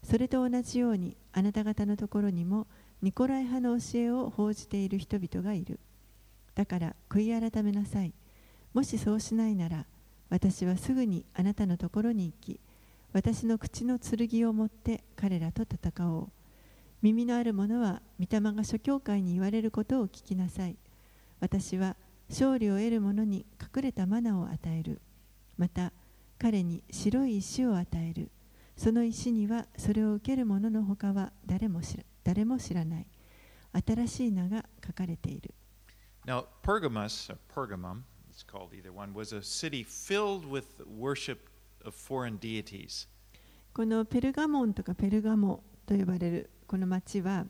[0.03, 2.69] それと同じようにあなた方のところにも
[3.03, 5.81] ニコライ派の教えを報じている人々がいる。
[6.55, 8.13] だから悔い改めなさい。
[8.73, 9.87] もしそうしないなら
[10.31, 12.61] 私はすぐにあなたのところに行き
[13.13, 16.29] 私の口の剣を持って彼らと戦おう。
[17.03, 20.77] 耳のある者は御霊が諸教会に言われることを聞きなさい。
[21.41, 21.97] 私は
[22.29, 25.01] 勝利を得る者に隠れたマナを与える。
[25.57, 25.93] また
[26.39, 28.31] 彼に白い石を与える。
[28.77, 33.07] その石にはそれを受ける者のほかは誰も知ら誰も知らない。
[33.87, 35.55] 新しい名が書かれている。
[36.27, 41.49] Now, Pergamos, or Pergamum, it's called either one, was a city filled with worship
[41.85, 43.09] of foreign deities.
[43.73, 47.47] このペルガモンとかペルガモと呼ばれるこの町は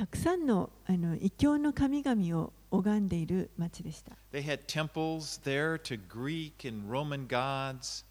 [0.00, 8.06] たくさんのあの異教の神々を拝んでいる町でした They had temples there to Greek and Roman gods.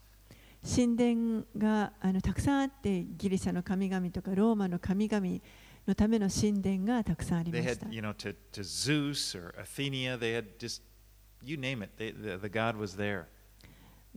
[0.63, 5.25] 神殿があのたくさんあってギリシャの神々とかローマの神々
[5.87, 10.83] のための神殿がたくさんありま They した had, you know, to, to Zeus or Athenia, they had just,
[11.43, 13.23] you name it, they, the, the god was there.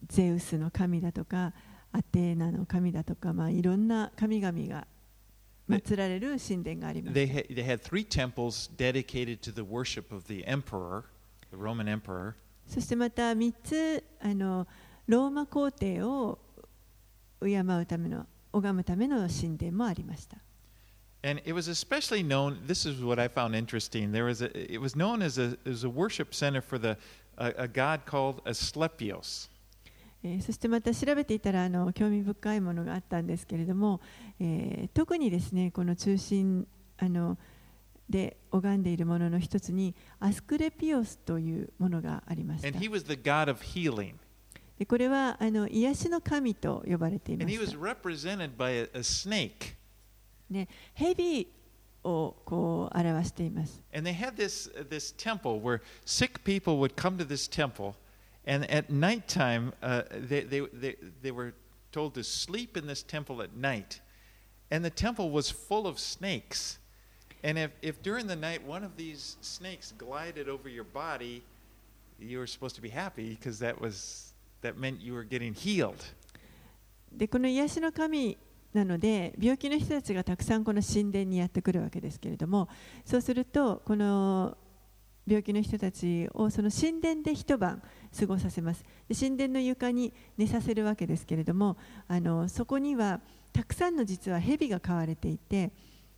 [0.09, 1.55] ゼウスの神だとか
[1.91, 4.87] アテーナの神だとか、まあ、いろんな神々が
[5.70, 11.04] 祀られる神殿があります They had, they had three temples dedicated to the worship of the emperor,
[11.52, 12.34] the Roman emperor.
[12.68, 14.68] そしてまた3つあの
[15.08, 16.40] ローマ皇帝を
[17.42, 20.38] 敬うための拝むための神殿もありました
[21.24, 24.12] And it was especially known, this is what I found interesting.
[24.12, 26.96] There was a, it was known as a, as a worship center for the,
[27.38, 29.48] a, a god called Asclepios.
[30.41, 34.01] そしてまた調べていたらあの興味深いものがあったんですけれども、
[34.39, 36.67] え、特にですねこの中心
[36.99, 37.37] あの
[38.09, 42.79] で拝んでいるものの一つにアスクレピオスというものがありますた。
[44.79, 47.47] でこれはあの癒しの神と呼ばれています。
[50.51, 51.49] ね、蛇
[52.05, 53.83] をこう表しています。
[53.95, 57.95] And they had this, this temple where sick people would come to this temple.
[58.46, 61.54] and at nighttime, uh, they, they, they, they were
[61.92, 64.00] told to sleep in this temple at night.
[64.72, 66.80] And the temple was full of snakes.
[67.44, 71.44] And if, if during the night one of these snakes glided over your body,
[72.20, 76.04] you were supposed to be happy because that, was, that meant you were getting healed.
[77.12, 78.38] でこの癒しの神
[78.74, 82.68] なので病気の人たちがたくさんこの神殿にやってくるわけですけれども
[83.06, 84.58] そうするとこの
[85.27, 87.83] 病気の人たちをその神殿で一晩
[88.19, 91.77] 過ごさせますで神殿の床に寝させるわけですけれども
[92.09, 93.21] あのそこには
[93.53, 95.73] たくさんの実は蛇が飼われていて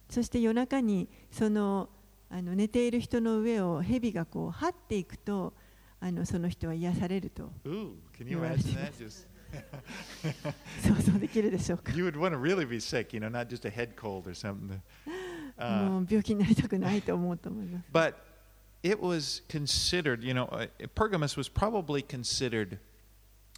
[0.09, 1.88] そして夜中にその
[2.30, 5.55] あの寝ている人の上を蛇がこう張っていくと
[6.00, 8.57] あのその人は癒されると can you You're right.
[8.57, 8.92] imagine that?
[8.98, 9.26] Just
[10.82, 14.34] 想像できるでしょうか？You would want to really be sick, you know, not just a head cold or
[14.34, 14.80] something.
[15.57, 17.84] Uh, もう病気になりたくないと思うと思います。
[17.92, 18.14] But
[18.84, 22.80] it was considered, you know, uh, Pergamus was probably considered,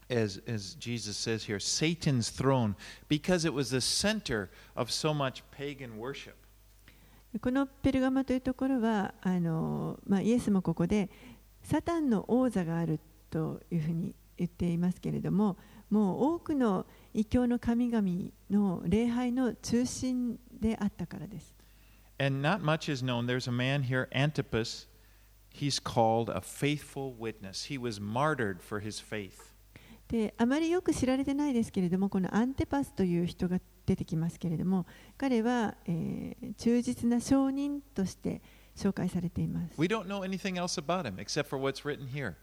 [0.10, 2.76] as, as Jesus says here, Satan's throne
[3.08, 6.36] because it was the center of so much pagan worship.
[7.40, 11.10] このペルガマというところはあの、まあ、イエスもここで
[11.64, 13.00] サタンの王座がある
[13.30, 15.56] というふうに言っていますけれども
[15.90, 18.08] もう多くの異教の神々
[18.50, 21.56] の礼拝の中心であったからです。
[22.20, 23.26] And not much is known.
[23.26, 24.88] There's a man here, Antipas.
[25.56, 27.70] He's called a faithful witness.
[27.70, 29.52] He was martyred for his faith.
[30.08, 34.86] であまりよく知られてないですけれどもこのアンテパスという人が出てきますけれども
[35.18, 38.42] 彼は、えー忠実な証人として
[38.76, 39.76] 紹介されています。
[39.80, 42.36] We don't know anything else about him except for what's written here.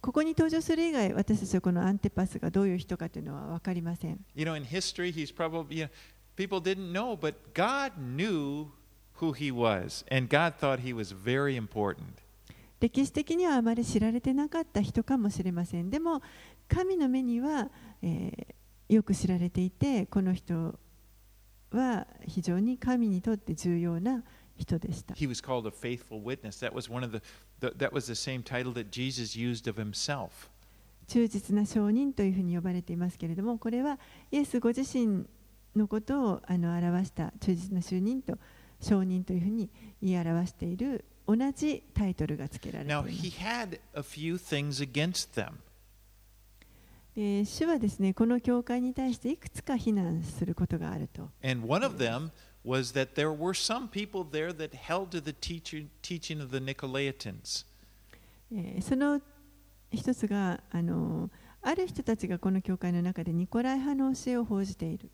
[0.00, 4.24] ここに登場する以外、私たちはこのアンテパスがどういう人かというのは分かりません。
[4.34, 5.90] You know, in history, he's probably, you know,
[6.36, 8.68] people didn't know, but God knew
[9.21, 12.21] who he was, and God thought he was very important.
[12.79, 15.89] 歴史的にはあまり知られてなかった人かもしれません。
[15.89, 16.21] でも、
[16.67, 17.69] 神の目には、
[18.01, 18.55] えー
[18.91, 20.77] よく知られていて、この人
[21.71, 24.21] は非常に神にとって重要な
[24.57, 25.13] 人でした。
[25.13, 26.59] He was called a faithful witness.
[26.59, 27.21] That was one of the,
[27.61, 30.49] the that was the same title that Jesus used of himself.
[31.07, 33.97] 忠実な証人というふうに呼ばれていますけれども、これは
[34.29, 35.25] イエスご自身
[35.73, 38.37] のことをあの表した忠実な証人と
[38.81, 39.69] 証人というふうに
[40.01, 43.13] 言い表している同じタイトルが付けられてい Now ます。
[43.13, 45.53] he had a few things against them.
[47.15, 51.29] で主はですねこの教会に対していくつか非難することがあると。
[51.43, 52.31] And one of them
[52.65, 56.63] was that there were some people there that held to the teaching, teaching of the
[56.63, 57.65] Nicolaitans.
[58.53, 59.21] えーその
[59.91, 61.29] 一つがあの
[61.61, 65.11] ある人たちがこの教会の中でニコライ派の教えを報じている。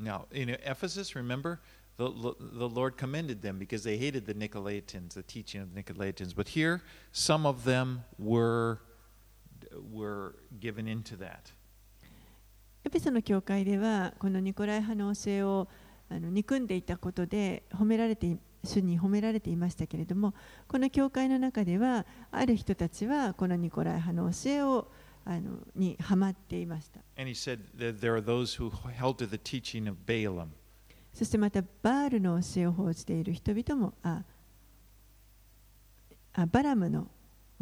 [0.00, 1.58] Now, in Ephesus, remember,
[1.97, 6.33] the, the Lord commended them because they hated the Nicolaitans, the teaching of the Nicolaitans.
[6.33, 6.81] But here,
[7.11, 8.79] some of them were,
[9.91, 11.53] were given into that.
[12.85, 15.67] エペソの教会ではこのニコライ派の教えを
[16.09, 20.33] あの憎んでいたことで褒められてい主に褒められていましたけれども
[20.67, 24.87] この教会の中ではある人たちはこのニコライ派の教えを
[25.25, 30.51] あのにハマっていました And he said that there are those who held to the teaching of Balaam.
[31.14, 34.24] そしてまたバールの教えを報じている人々もあ
[36.32, 37.06] あバラムの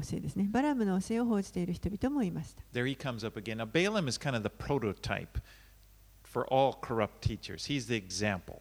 [0.00, 3.58] 教えですねバラムの教えを報じている人々もいました There he comes up again.
[3.58, 5.38] Now, Balaam is kind of the prototype
[6.24, 7.66] for all corrupt teachers.
[7.66, 8.60] He's the example.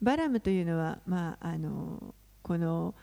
[0.00, 2.94] バラムというのは、まあ、あのこの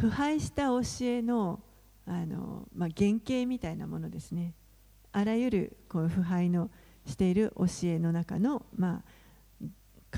[0.00, 1.60] 腐敗した教えの
[2.04, 4.54] あの、まあ、原型みたいなものですね。
[5.12, 6.68] あらゆるこう腐敗の
[7.06, 9.10] している教えの中の、まあ、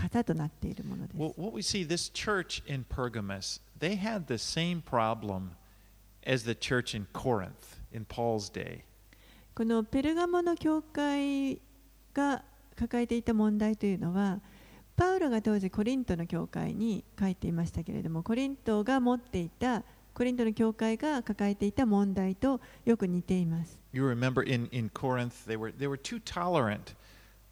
[0.01, 1.17] 型となっているものです。
[1.19, 5.51] Well, what we see, this church in Pergamus, they had the same problem
[6.27, 8.83] as the church in Corinth in Paul's day.
[9.55, 11.61] このペルガモの教会
[12.15, 12.45] が
[12.77, 14.41] 抱えていた問題というのは
[14.97, 19.83] パウロが当時コリントの教会に書いていましたけれどもコリントが持っていた
[20.15, 23.79] コリントの教会が抱えていた問題とよく似ています。
[23.93, 26.95] You remember in, in Corinth, they were, they were too tolerant,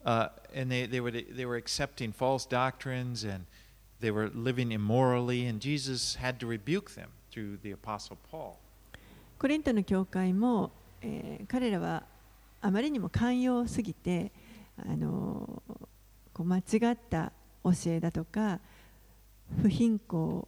[0.07, 3.45] uh, and they, they, were, they were accepting false doctrines, and
[3.99, 8.57] they were living immorally, and Jesus had to rebuke them through the Apostle Paul.
[9.37, 12.03] コリントの教会も、えー彼らは
[12.59, 14.31] あまりにも寛容すぎて
[14.77, 15.61] あの
[16.33, 16.61] こう間違
[16.93, 17.31] った
[17.63, 18.59] 教えだとか
[19.61, 20.47] 不貧困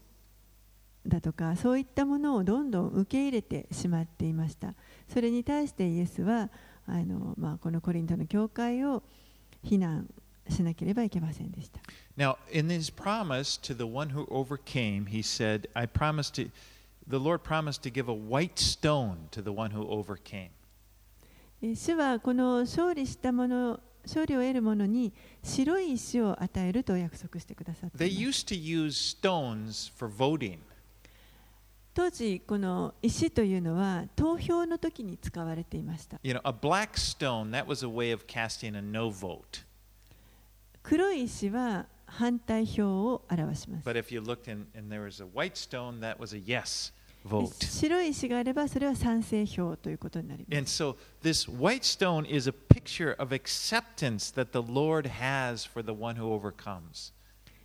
[1.06, 4.74] だとかそういったものをどんどん受け入れてしまっていました
[5.08, 6.50] それに対してイエスは
[6.88, 9.04] あの、まあ、このコリントの教会を
[9.63, 10.09] 非難
[10.49, 11.81] しなければいけませんでした。
[12.17, 16.51] Now, in his promise to the one who overcame, he said, I promise to,
[17.09, 20.51] the Lord promised to give a white stone to the one who overcame.
[21.63, 30.59] えー主はこの勝利したもの勝利を得る者に白い石を与えると約束してくださって They います used to use stones for voting.
[32.00, 39.66] 当時この石というのは投票の時に使われていました You know, a black stone, that was a way of casting a no vote.
[40.82, 46.40] 黒い石は反対票を表します But if you looked and, and there was a white stone, that was a
[46.40, 46.94] yes
[47.26, 47.66] で vote.
[47.66, 55.70] 白い石があればそれは賛成票ということになります And so this white stone is a picture of acceptance that the Lord has
[55.70, 57.12] for the one who overcomes.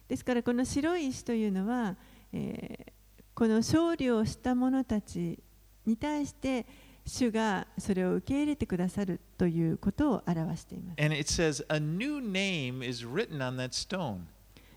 [0.09, 1.95] ですからこの白い石というのは、
[2.33, 2.95] えー
[3.35, 5.39] この勝利をした者たち
[5.87, 6.67] に対して
[7.07, 14.21] 主がそれを受け入れてくださるということを表しています And it says, a new name is written on that stone.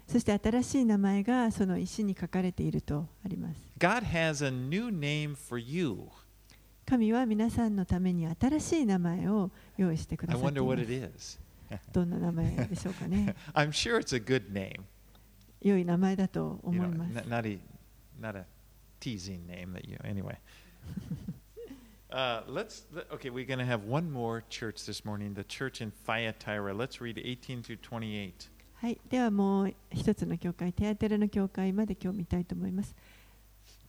[0.07, 5.97] そして新しい名前がその石に書かれているとあります God has a new name for you.
[6.85, 11.39] 神は皆さんのために新しい名前を用意してくだ I さってい wonder ま what す it is.
[11.93, 14.81] どんな名前でしょうかね I'm sure it's a good name.
[15.61, 17.59] 良い名前だと You 思 know, います not a
[18.20, 18.45] not a
[18.99, 20.38] teasing name that you anyway.
[22.09, 23.30] Uh, let's let- okay.
[23.30, 25.34] We're going to have one more church this morning.
[25.34, 26.74] The church in Thyatira.
[26.74, 28.49] Let's read 18 through 28.
[28.76, 32.95] はい、ではもう一つの教会、テアテラの教会まで今日見たいと思います。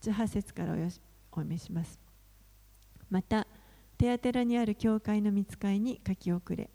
[0.01, 0.99] 18節からおよし
[1.31, 1.99] お読みします。
[3.09, 3.45] また、
[3.97, 6.69] テアテラにある教会の見つかいに書き遅れ、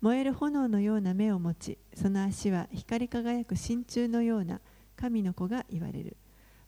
[0.00, 4.60] 燃える炎のような目を持ち、その足は光り輝く真鍮のような
[4.96, 6.16] 神の子が言われる。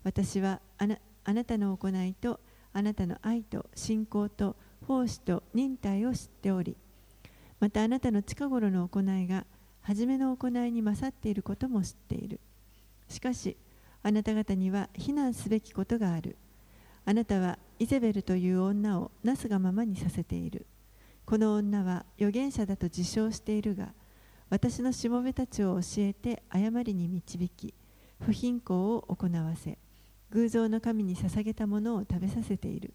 [0.06, 2.38] 私はあなあなたの行いと、
[2.72, 4.54] あなたの愛と信仰と
[4.86, 6.76] 奉仕と忍耐を知っており、
[7.58, 9.46] またあなたの近頃の行いが、
[9.82, 12.38] 初めの行いに勝っていることも知っている。
[13.08, 13.56] しかし、
[14.04, 16.36] あなた方には非難すべきことがある。
[17.04, 20.66] あなたはイゼベルという女をなすがままにさせている。
[21.24, 23.92] この女は預言者だと自称しているが、
[24.50, 27.74] 私のしもべたちを教えて誤りに導き、
[28.20, 29.76] 不貧困を行わせ、
[30.30, 32.94] 偶像の神に捧げたものを食べさせている。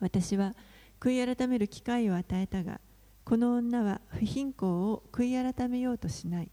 [0.00, 0.54] 私は
[1.00, 2.80] 悔い改める機会を与えたが、
[3.24, 6.50] この女は不貧困を悔い改めようとしない。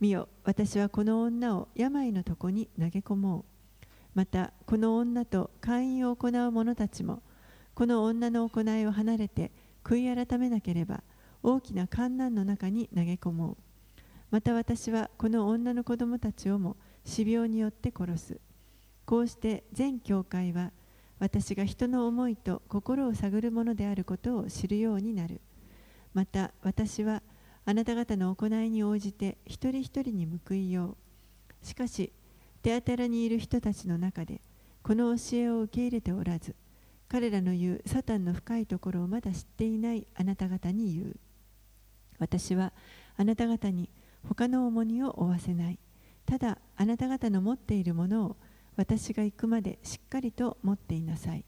[0.00, 3.44] 見よ、私はこの女を病のとこに投げ込もう。
[4.14, 7.22] また、この女と会員を行う者たちも、
[7.74, 9.52] この女の行いを離れて
[9.84, 11.02] 悔い改めなければ、
[11.42, 13.56] 大きな観難の中に投げ込もう。
[14.30, 18.40] また私はこの女の子供たちをも死病によって殺す。
[19.10, 20.70] こうして全教会は、
[21.18, 25.40] 私が人の思いと心を探るものであることを知るようになる。
[26.14, 27.20] また私は
[27.64, 30.96] あなた方の行いに応じて一人一人に報いよ
[31.64, 31.66] う。
[31.66, 32.12] しかし、
[32.62, 34.40] テアテラにいる人たちの中で、
[34.84, 36.54] この教えを受け入れておらず、
[37.08, 41.16] 彼らの言うサタンの深いところをまだ知っていないあなた方に言う。
[42.20, 42.72] 私は
[43.16, 43.90] あなた方に
[44.28, 45.80] 他の重荷を負わせない。
[46.26, 48.36] ただあなた方の持っているものを
[48.76, 51.44] 私が行くまでしっかりと持っていなさい。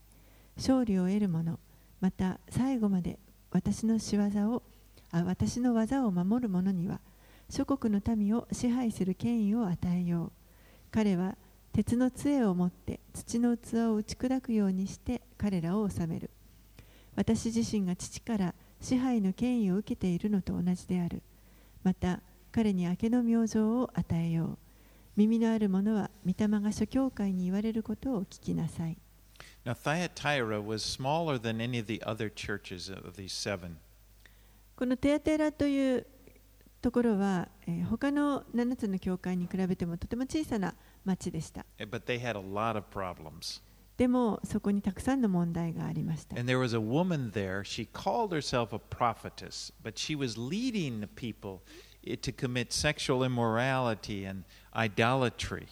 [0.56, 1.58] 勝利を得る者、
[2.00, 3.18] また最後まで
[3.50, 4.62] 私の仕業を
[5.10, 7.00] あ私の技を守る者には
[7.48, 10.32] 諸国の民を支配する権威を与えよう。
[10.90, 11.36] 彼は
[11.72, 16.30] 鉄の杖を持って土の器を打ち砕くようにして彼らを治める。
[17.14, 21.22] 私自身が父から支配の権威を受けているのと同じである。
[21.82, 22.20] また
[22.50, 24.58] 彼に明けの明星を与えよう。
[25.16, 28.96] 耳のある者は御霊が諸教会に言われることを聞きなさい
[29.64, 33.76] Now Thyatira was smaller than any of the other churches of these seven.
[34.74, 36.06] このテアテラという
[36.80, 41.64] ところは、えー他の7つの教会に比べてもとても小さな町でした。
[41.78, 43.62] eh, But they had a lot of problems.
[43.96, 46.36] でもそこにたくさんの問題がありました。
[46.36, 47.60] And there was a woman there.
[47.62, 51.60] She called herself a prophetess, but she was leading the people
[52.04, 55.66] eh, to commit sexual immorality and idolatry.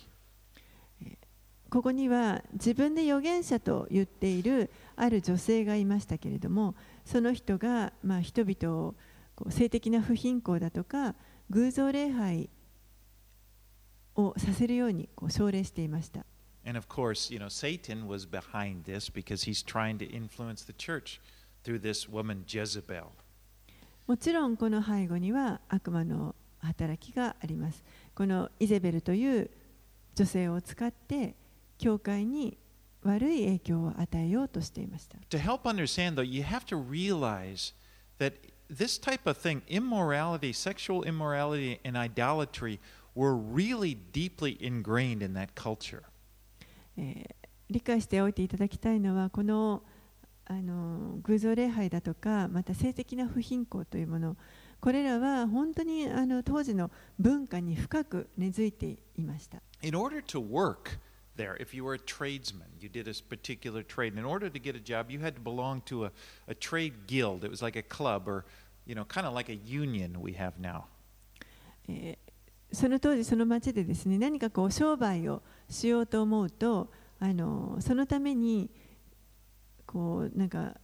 [1.70, 6.74] ここには自分で預言者と言っているある女性がいましたけれども
[7.04, 8.94] その人がまあ人々を
[9.36, 11.14] こう性的な不貧困だとか
[11.48, 12.50] 偶像礼拝
[14.16, 16.26] をさせるようにこう奨励していました。
[16.66, 21.20] And of course, you know, Satan was behind this because he's trying to influence the church
[21.64, 23.04] through this woman Jezebel.
[24.06, 27.82] もちろんこの背後には悪魔の働きがあります。
[28.14, 29.50] このイゼベルという
[30.14, 31.34] 女性を使って
[31.78, 32.58] 教会に
[33.02, 35.18] 悪い影響を与えようとしていました。
[35.30, 37.74] To help understand, though, you have to realize
[38.18, 38.34] that
[38.68, 42.78] this type of thing, immorality, sexual immorality, and idolatry,
[43.14, 46.02] were really deeply ingrained in that culture.
[46.96, 47.40] えー
[47.70, 49.82] 理解しておいていただきたいのはこの
[50.44, 54.36] あの偶像礼拝だとかまた性的な不貧困というもの
[54.80, 59.62] これらは本当にあの当時の文化に深く根付いていました。
[59.82, 60.98] In order to work
[61.36, 64.18] there, if you were a tradesman, you did a particular trade.
[64.18, 66.12] In order to get a job, you had to belong to a,
[66.48, 67.44] a trade guild.
[67.44, 68.44] It was like a club or,
[68.86, 70.84] you know, kind of like a union we have now.
[71.88, 72.30] えー
[72.72, 78.70] その当時その町でですね何かこう商売をしようと思うとあのそのために
[79.86, 80.74] こうなんか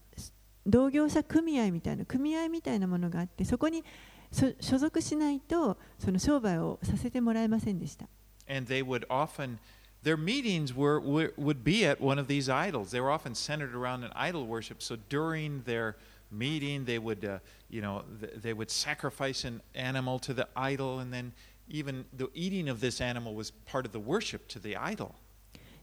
[0.66, 3.84] 同業者組合みたいな組合みたいなものがあってそこに
[4.32, 8.08] 所所属しないとその商売をさせてもらえませんでした。
[8.48, 9.58] And they would often,
[10.04, 11.00] their meetings were,
[11.36, 12.90] would be at one of these idols.
[12.90, 14.80] They were often centered around an idol worship.
[14.80, 15.96] So during their
[16.30, 17.38] meeting, they would, uh,
[17.68, 21.32] you know, th- they would sacrifice an animal to the idol, and then
[21.68, 25.14] even the eating of this animal was part of the worship to the idol.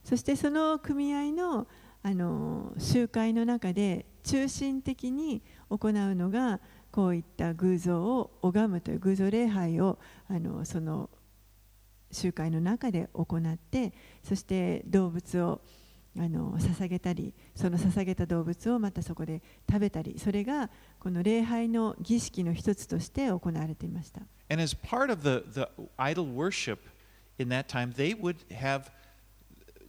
[0.04, 1.66] そしてその組合の
[2.06, 9.98] あの集会の中で中心的に行うのがこういった偶像を拝むという偶像礼拝を
[10.28, 11.08] あのその
[12.12, 15.62] 集会の中で行ってそして動物を
[16.18, 20.68] あの捧げたりその捧げた動物をまたそこで食べたりそれが
[21.00, 24.20] この礼拝の儀式の一つとして行われていました。
[24.50, 26.80] And as part of the, the idol worship
[27.38, 28.90] in that time, they would have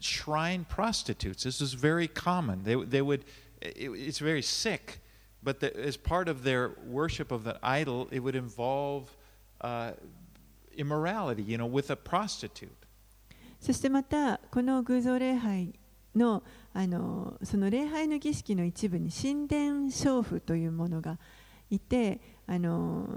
[0.06, 1.44] shrine prostitutes.
[1.44, 2.64] This was very common.
[2.64, 3.26] They, they would,
[3.62, 5.00] it, it's very sick,
[5.44, 9.16] but the, as part of their worship of the idol, it would involve
[9.62, 9.92] uh,
[10.78, 12.70] immorality, you know, with a prostitute.
[13.60, 15.74] そしてまたこの偶像礼拝
[16.16, 16.44] の
[16.74, 21.18] あのその礼拝の儀式の一部に神殿娼婦というものが
[21.70, 23.08] いてあの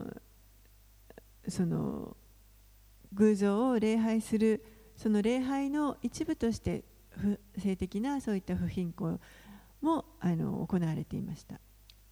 [1.48, 2.16] その
[3.12, 4.64] 偶像を礼拝する
[4.98, 9.20] その礼拝の一部として不性的なそういった不貧困
[9.80, 11.60] もあの行われていました。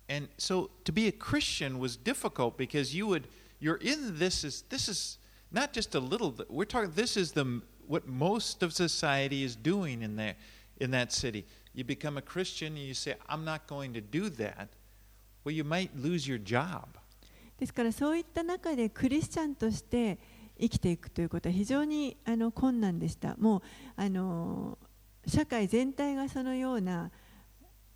[0.08, 3.24] And so to be a Christian was difficult because you would
[3.60, 5.18] you're in this is this is
[5.52, 10.02] not just a little we're talking this is the what most of society is doing
[10.02, 10.36] in there
[10.78, 11.44] in that city.
[11.74, 14.68] You become a Christian and you say I'm not going to do that.
[15.42, 16.86] Well, you might lose your job.
[17.58, 20.18] ですからそういった中でクリスチャンとして
[20.58, 23.36] 生きていくということは非常にあの困難でした。
[23.36, 23.62] もう
[23.96, 24.78] あの
[25.26, 27.10] 社会全体がそのような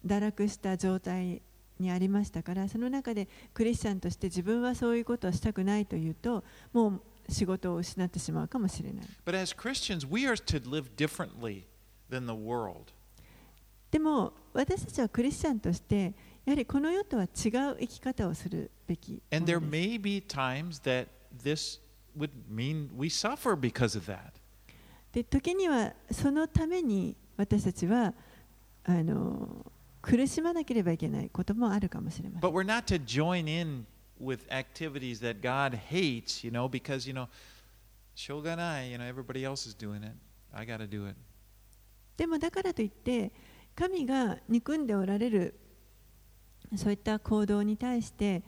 [0.05, 1.43] 堕落した状態
[1.79, 9.07] にありましたからその中でクリスチャンとして自分はそういうことはしたくないというともう仕事を失ってしまうかもしれない。
[9.25, 11.65] But as Christians, we are to live differently
[12.11, 12.93] than the world.
[13.91, 17.31] でも私たちはクリスチャンとしてやはりこの世とは違う
[17.81, 19.61] 生き方をするべき And there。
[19.61, 21.07] may be times that
[21.43, 21.81] this
[22.17, 24.33] would mean we suffer because of that.
[25.13, 28.15] で時にはそのために私たちは
[28.85, 29.67] あの
[30.01, 32.53] 苦しまなければいけないこともあるかもしれません But。
[32.53, 33.87] we're not to join in
[34.21, 37.29] with activities that God hates, you know, because, you know,
[38.17, 40.13] shoganai, you know, everybody else is doing it.
[40.55, 41.17] I got to do it.
[42.17, 43.33] でもだからといって
[43.75, 45.55] 神が憎んでおられる
[46.77, 48.43] そういった行動に対して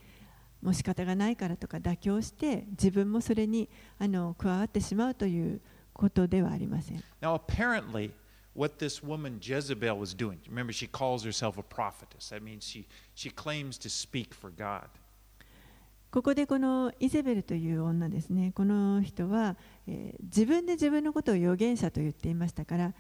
[0.62, 5.60] もう仕方がないからとか妥協して自分もそれにあの加わってしまうという
[5.92, 7.02] ことではありません。
[7.20, 8.12] Now, apparently,
[8.54, 12.30] what this woman Jezebel was doing, remember, she calls herself a prophetess.
[12.30, 14.88] That means she, she claims to speak for God.
[16.12, 19.56] ここでこのイゼベルという女ですね、この人は、
[19.86, 22.94] えー自分で自分のことを預言者と言っていましたから、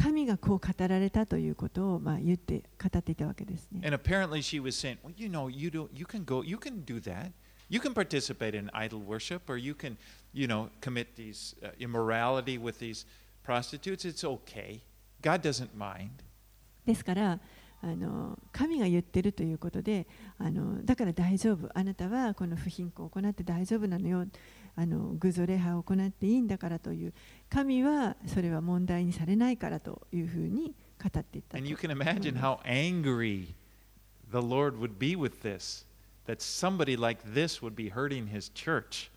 [0.00, 3.80] 神がこう語られたということをまあ言って語っていたわけですね。
[3.84, 7.00] And apparently, she was saying, well, you know, you, don't, you can go, you can do
[7.00, 7.32] that.
[7.68, 9.98] You can participate in idol worship, or you can,
[10.32, 13.04] you know, commit these uh, immorality with these
[13.42, 14.04] prostitutes.
[14.04, 14.80] It's okay.
[15.20, 16.22] God doesn't mind.
[16.86, 17.38] ですから
[17.80, 20.06] あの神が言ってるということで
[20.38, 24.26] あのだから大丈夫あなたはこの不貧困を行って大丈夫なのよ
[24.80, 27.12] あの偶像礼拝を行っていいんだからという
[27.50, 30.72] 神はそれは問題にされないからというふうに
[31.02, 33.56] 語っていったと And you can imagine how angry
[34.30, 35.84] the Lord would be with this,
[36.28, 39.10] that somebody like this would be hurting his church.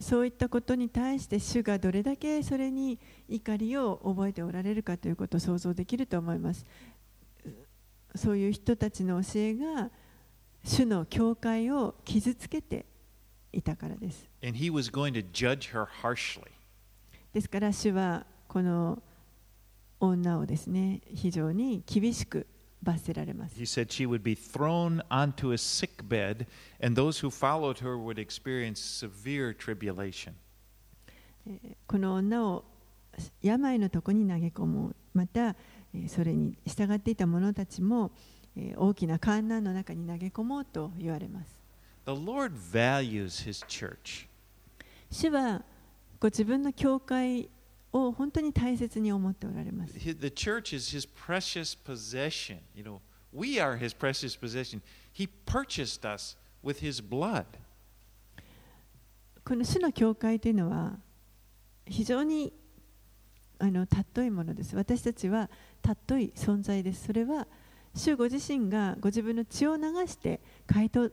[0.00, 2.98] そういったことに対して主がどれだけそれに
[3.28, 6.66] 怒りを覚えておられるかということを想像できると思います。
[8.16, 9.90] そういう人たちの教えが
[10.64, 12.89] 主の教会を傷つけて
[13.52, 14.28] いたからです。
[14.42, 16.42] And he was going to judge her harshly.
[17.32, 19.02] ですから主はこの
[20.00, 22.46] 女をですね非常に厳しく
[22.82, 26.46] 罰せられます He said she would be thrown onto a sick bed,
[26.82, 30.32] and those who followed her would experience severe tribulation.
[31.46, 32.64] えーこの女を
[33.42, 38.10] 病のとこに投げ込むまたえーそれに従っていた者たちも
[38.56, 41.59] えー大きな観難の中に投げ込もうと言われます
[42.10, 44.26] The Lord values His church.
[45.12, 45.62] 主は
[46.18, 47.48] ご自分の教会
[47.92, 52.58] を本当に大切に思っておられます The church is His precious possession.
[52.74, 53.00] You know,
[53.32, 54.82] we are His precious possession.
[55.12, 57.44] He purchased us with His blood.
[59.44, 60.98] この主の教会というのは
[61.86, 62.52] 非常に
[63.60, 65.48] あの尊いものです私たちは
[65.84, 67.46] 尊い存在ですそれは
[67.94, 71.12] 主ご自身がご自分の血を流して買い取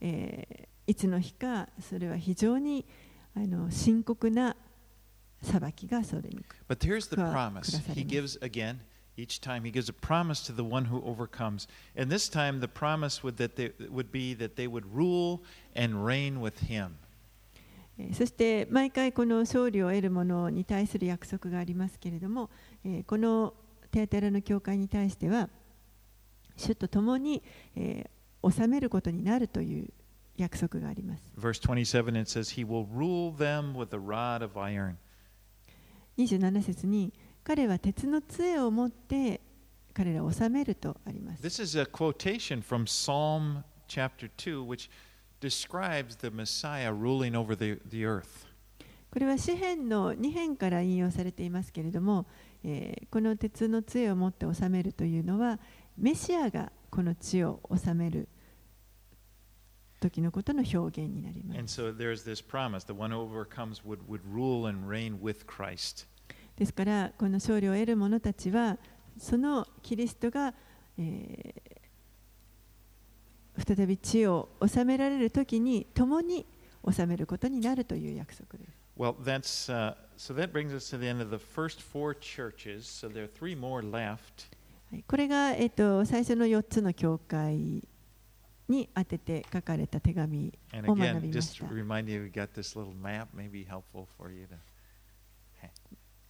[0.00, 2.86] えーいつの日かそれは非常に
[3.36, 4.56] あの深刻な
[5.42, 8.78] 裁きがそれに But here's the promise He gives again.
[9.18, 11.68] Each time he gives a promise to the one who overcomes.
[11.94, 15.40] And this time the promise would, that they, would be that they would rule
[15.76, 16.92] and reign with him.
[17.98, 22.48] えーそして毎回この勝利を得る者に対する約束がありますけれども、
[22.82, 23.52] えーこの
[23.90, 25.50] テアテラの教会に対しては
[26.56, 27.42] 主と共に、
[27.76, 29.88] えー治めることになるという
[30.36, 31.32] 約束があります。
[36.18, 37.12] 27節に、
[37.44, 39.40] 彼は鉄の杖を持って
[39.94, 41.42] 彼らを治めるとあります。
[41.42, 44.88] This is a quotation from Psalm chapter 2, which
[45.40, 48.46] describes the Messiah ruling over the, the earth.
[49.10, 52.26] これは詩篇の2編から引用されていますけれども、
[52.62, 55.58] えー、この鉄の杖を持って治めるというのは、
[55.96, 58.28] メシアがこの地を治める
[60.00, 61.58] 時のことの表現になります。
[61.66, 61.92] so
[62.46, 62.84] promise
[63.84, 66.06] would, would.
[66.56, 68.78] ですからこの勝利を得る者たちは
[69.16, 70.54] そのキリストが、
[70.98, 71.78] えー
[73.58, 76.46] 再び地を治められる時に共に
[76.90, 78.78] 治めることになるという約束です。
[78.96, 82.84] Well, that's uh, so that brings us to the end of the first four churches.
[82.84, 84.48] So there are three more left.
[85.06, 87.86] これが、えっと、最初の4つの教会
[88.68, 90.52] に当てて書かれた手紙
[90.86, 91.66] を学びました。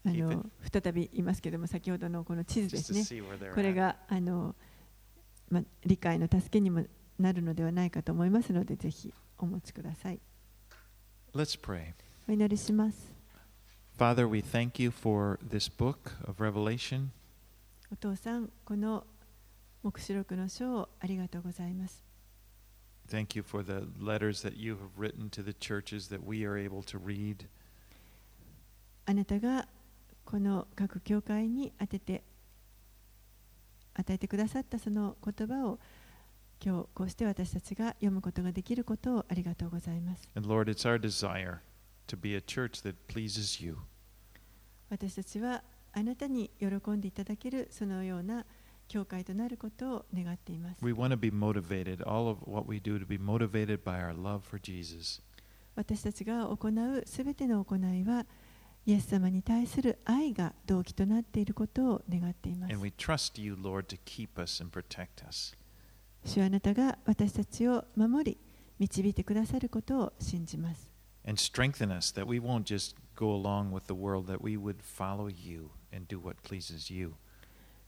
[0.05, 3.23] あの再び言いますけれども、先ほどのこの地図ですね、
[3.55, 4.55] これがあの、
[5.51, 6.85] ま、理解の助けにも
[7.19, 10.21] なるのではないかと思いますので、ぜひお持ちください。
[11.35, 11.93] S pray.
[12.29, 13.13] お祈りします。
[17.91, 19.07] お父さん、この
[19.82, 22.05] 黙示録の書をありがとうございます。
[23.09, 26.82] Thank you for the letters that you have written to the churches that we are able
[26.82, 27.47] to read.
[29.07, 29.66] あなたが
[30.26, 32.22] この各教会に当てて
[33.95, 35.78] 与えてくださったその言葉を
[36.62, 40.28] 今日こうして私たちが読むことができることをありがとうございます。
[40.34, 41.61] And Lord, it's our desire
[42.09, 43.78] to be a church that pleases you.
[44.91, 45.62] 私たちは
[45.93, 48.45] あなたに喜んでいただけるそのような
[48.89, 50.84] 教会となることを願っています。
[50.84, 54.41] We want to be motivated, all of what we do, to be motivated by our love
[54.41, 55.22] for Jesus.
[55.74, 58.26] 私たちが行うすべての行いは
[58.84, 62.82] イエス様に対する愛が動機となっていることを願っています And。
[62.82, 65.55] we trust you, Lord, to keep us and protect us.
[66.24, 68.39] 主はあなたが私たちを守り
[68.78, 70.91] 導いてくださることを信じます。
[71.24, 75.28] And strengthen us that we won't just go along with the world, that we would follow
[75.28, 77.14] you and do what pleases you.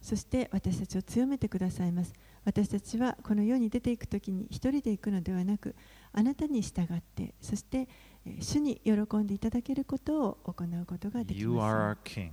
[0.00, 2.12] そして私たちを強めてくださいます。
[2.44, 5.74] 私たちはこの世に出ていくときに一人で行くのではなく、
[6.12, 7.88] あなたに従って、そして
[8.24, 12.20] えー主に喜んでいただけることを行うことができ You ま are す our。
[12.20, 12.30] King.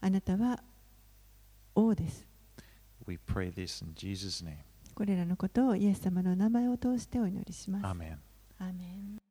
[0.00, 0.62] あなたは
[1.74, 2.26] 王です。
[3.06, 4.58] We pray this in Jesus' name.
[4.94, 7.86] これらのことをイエス様の名前を通してお祈りします。
[7.86, 9.23] アーメン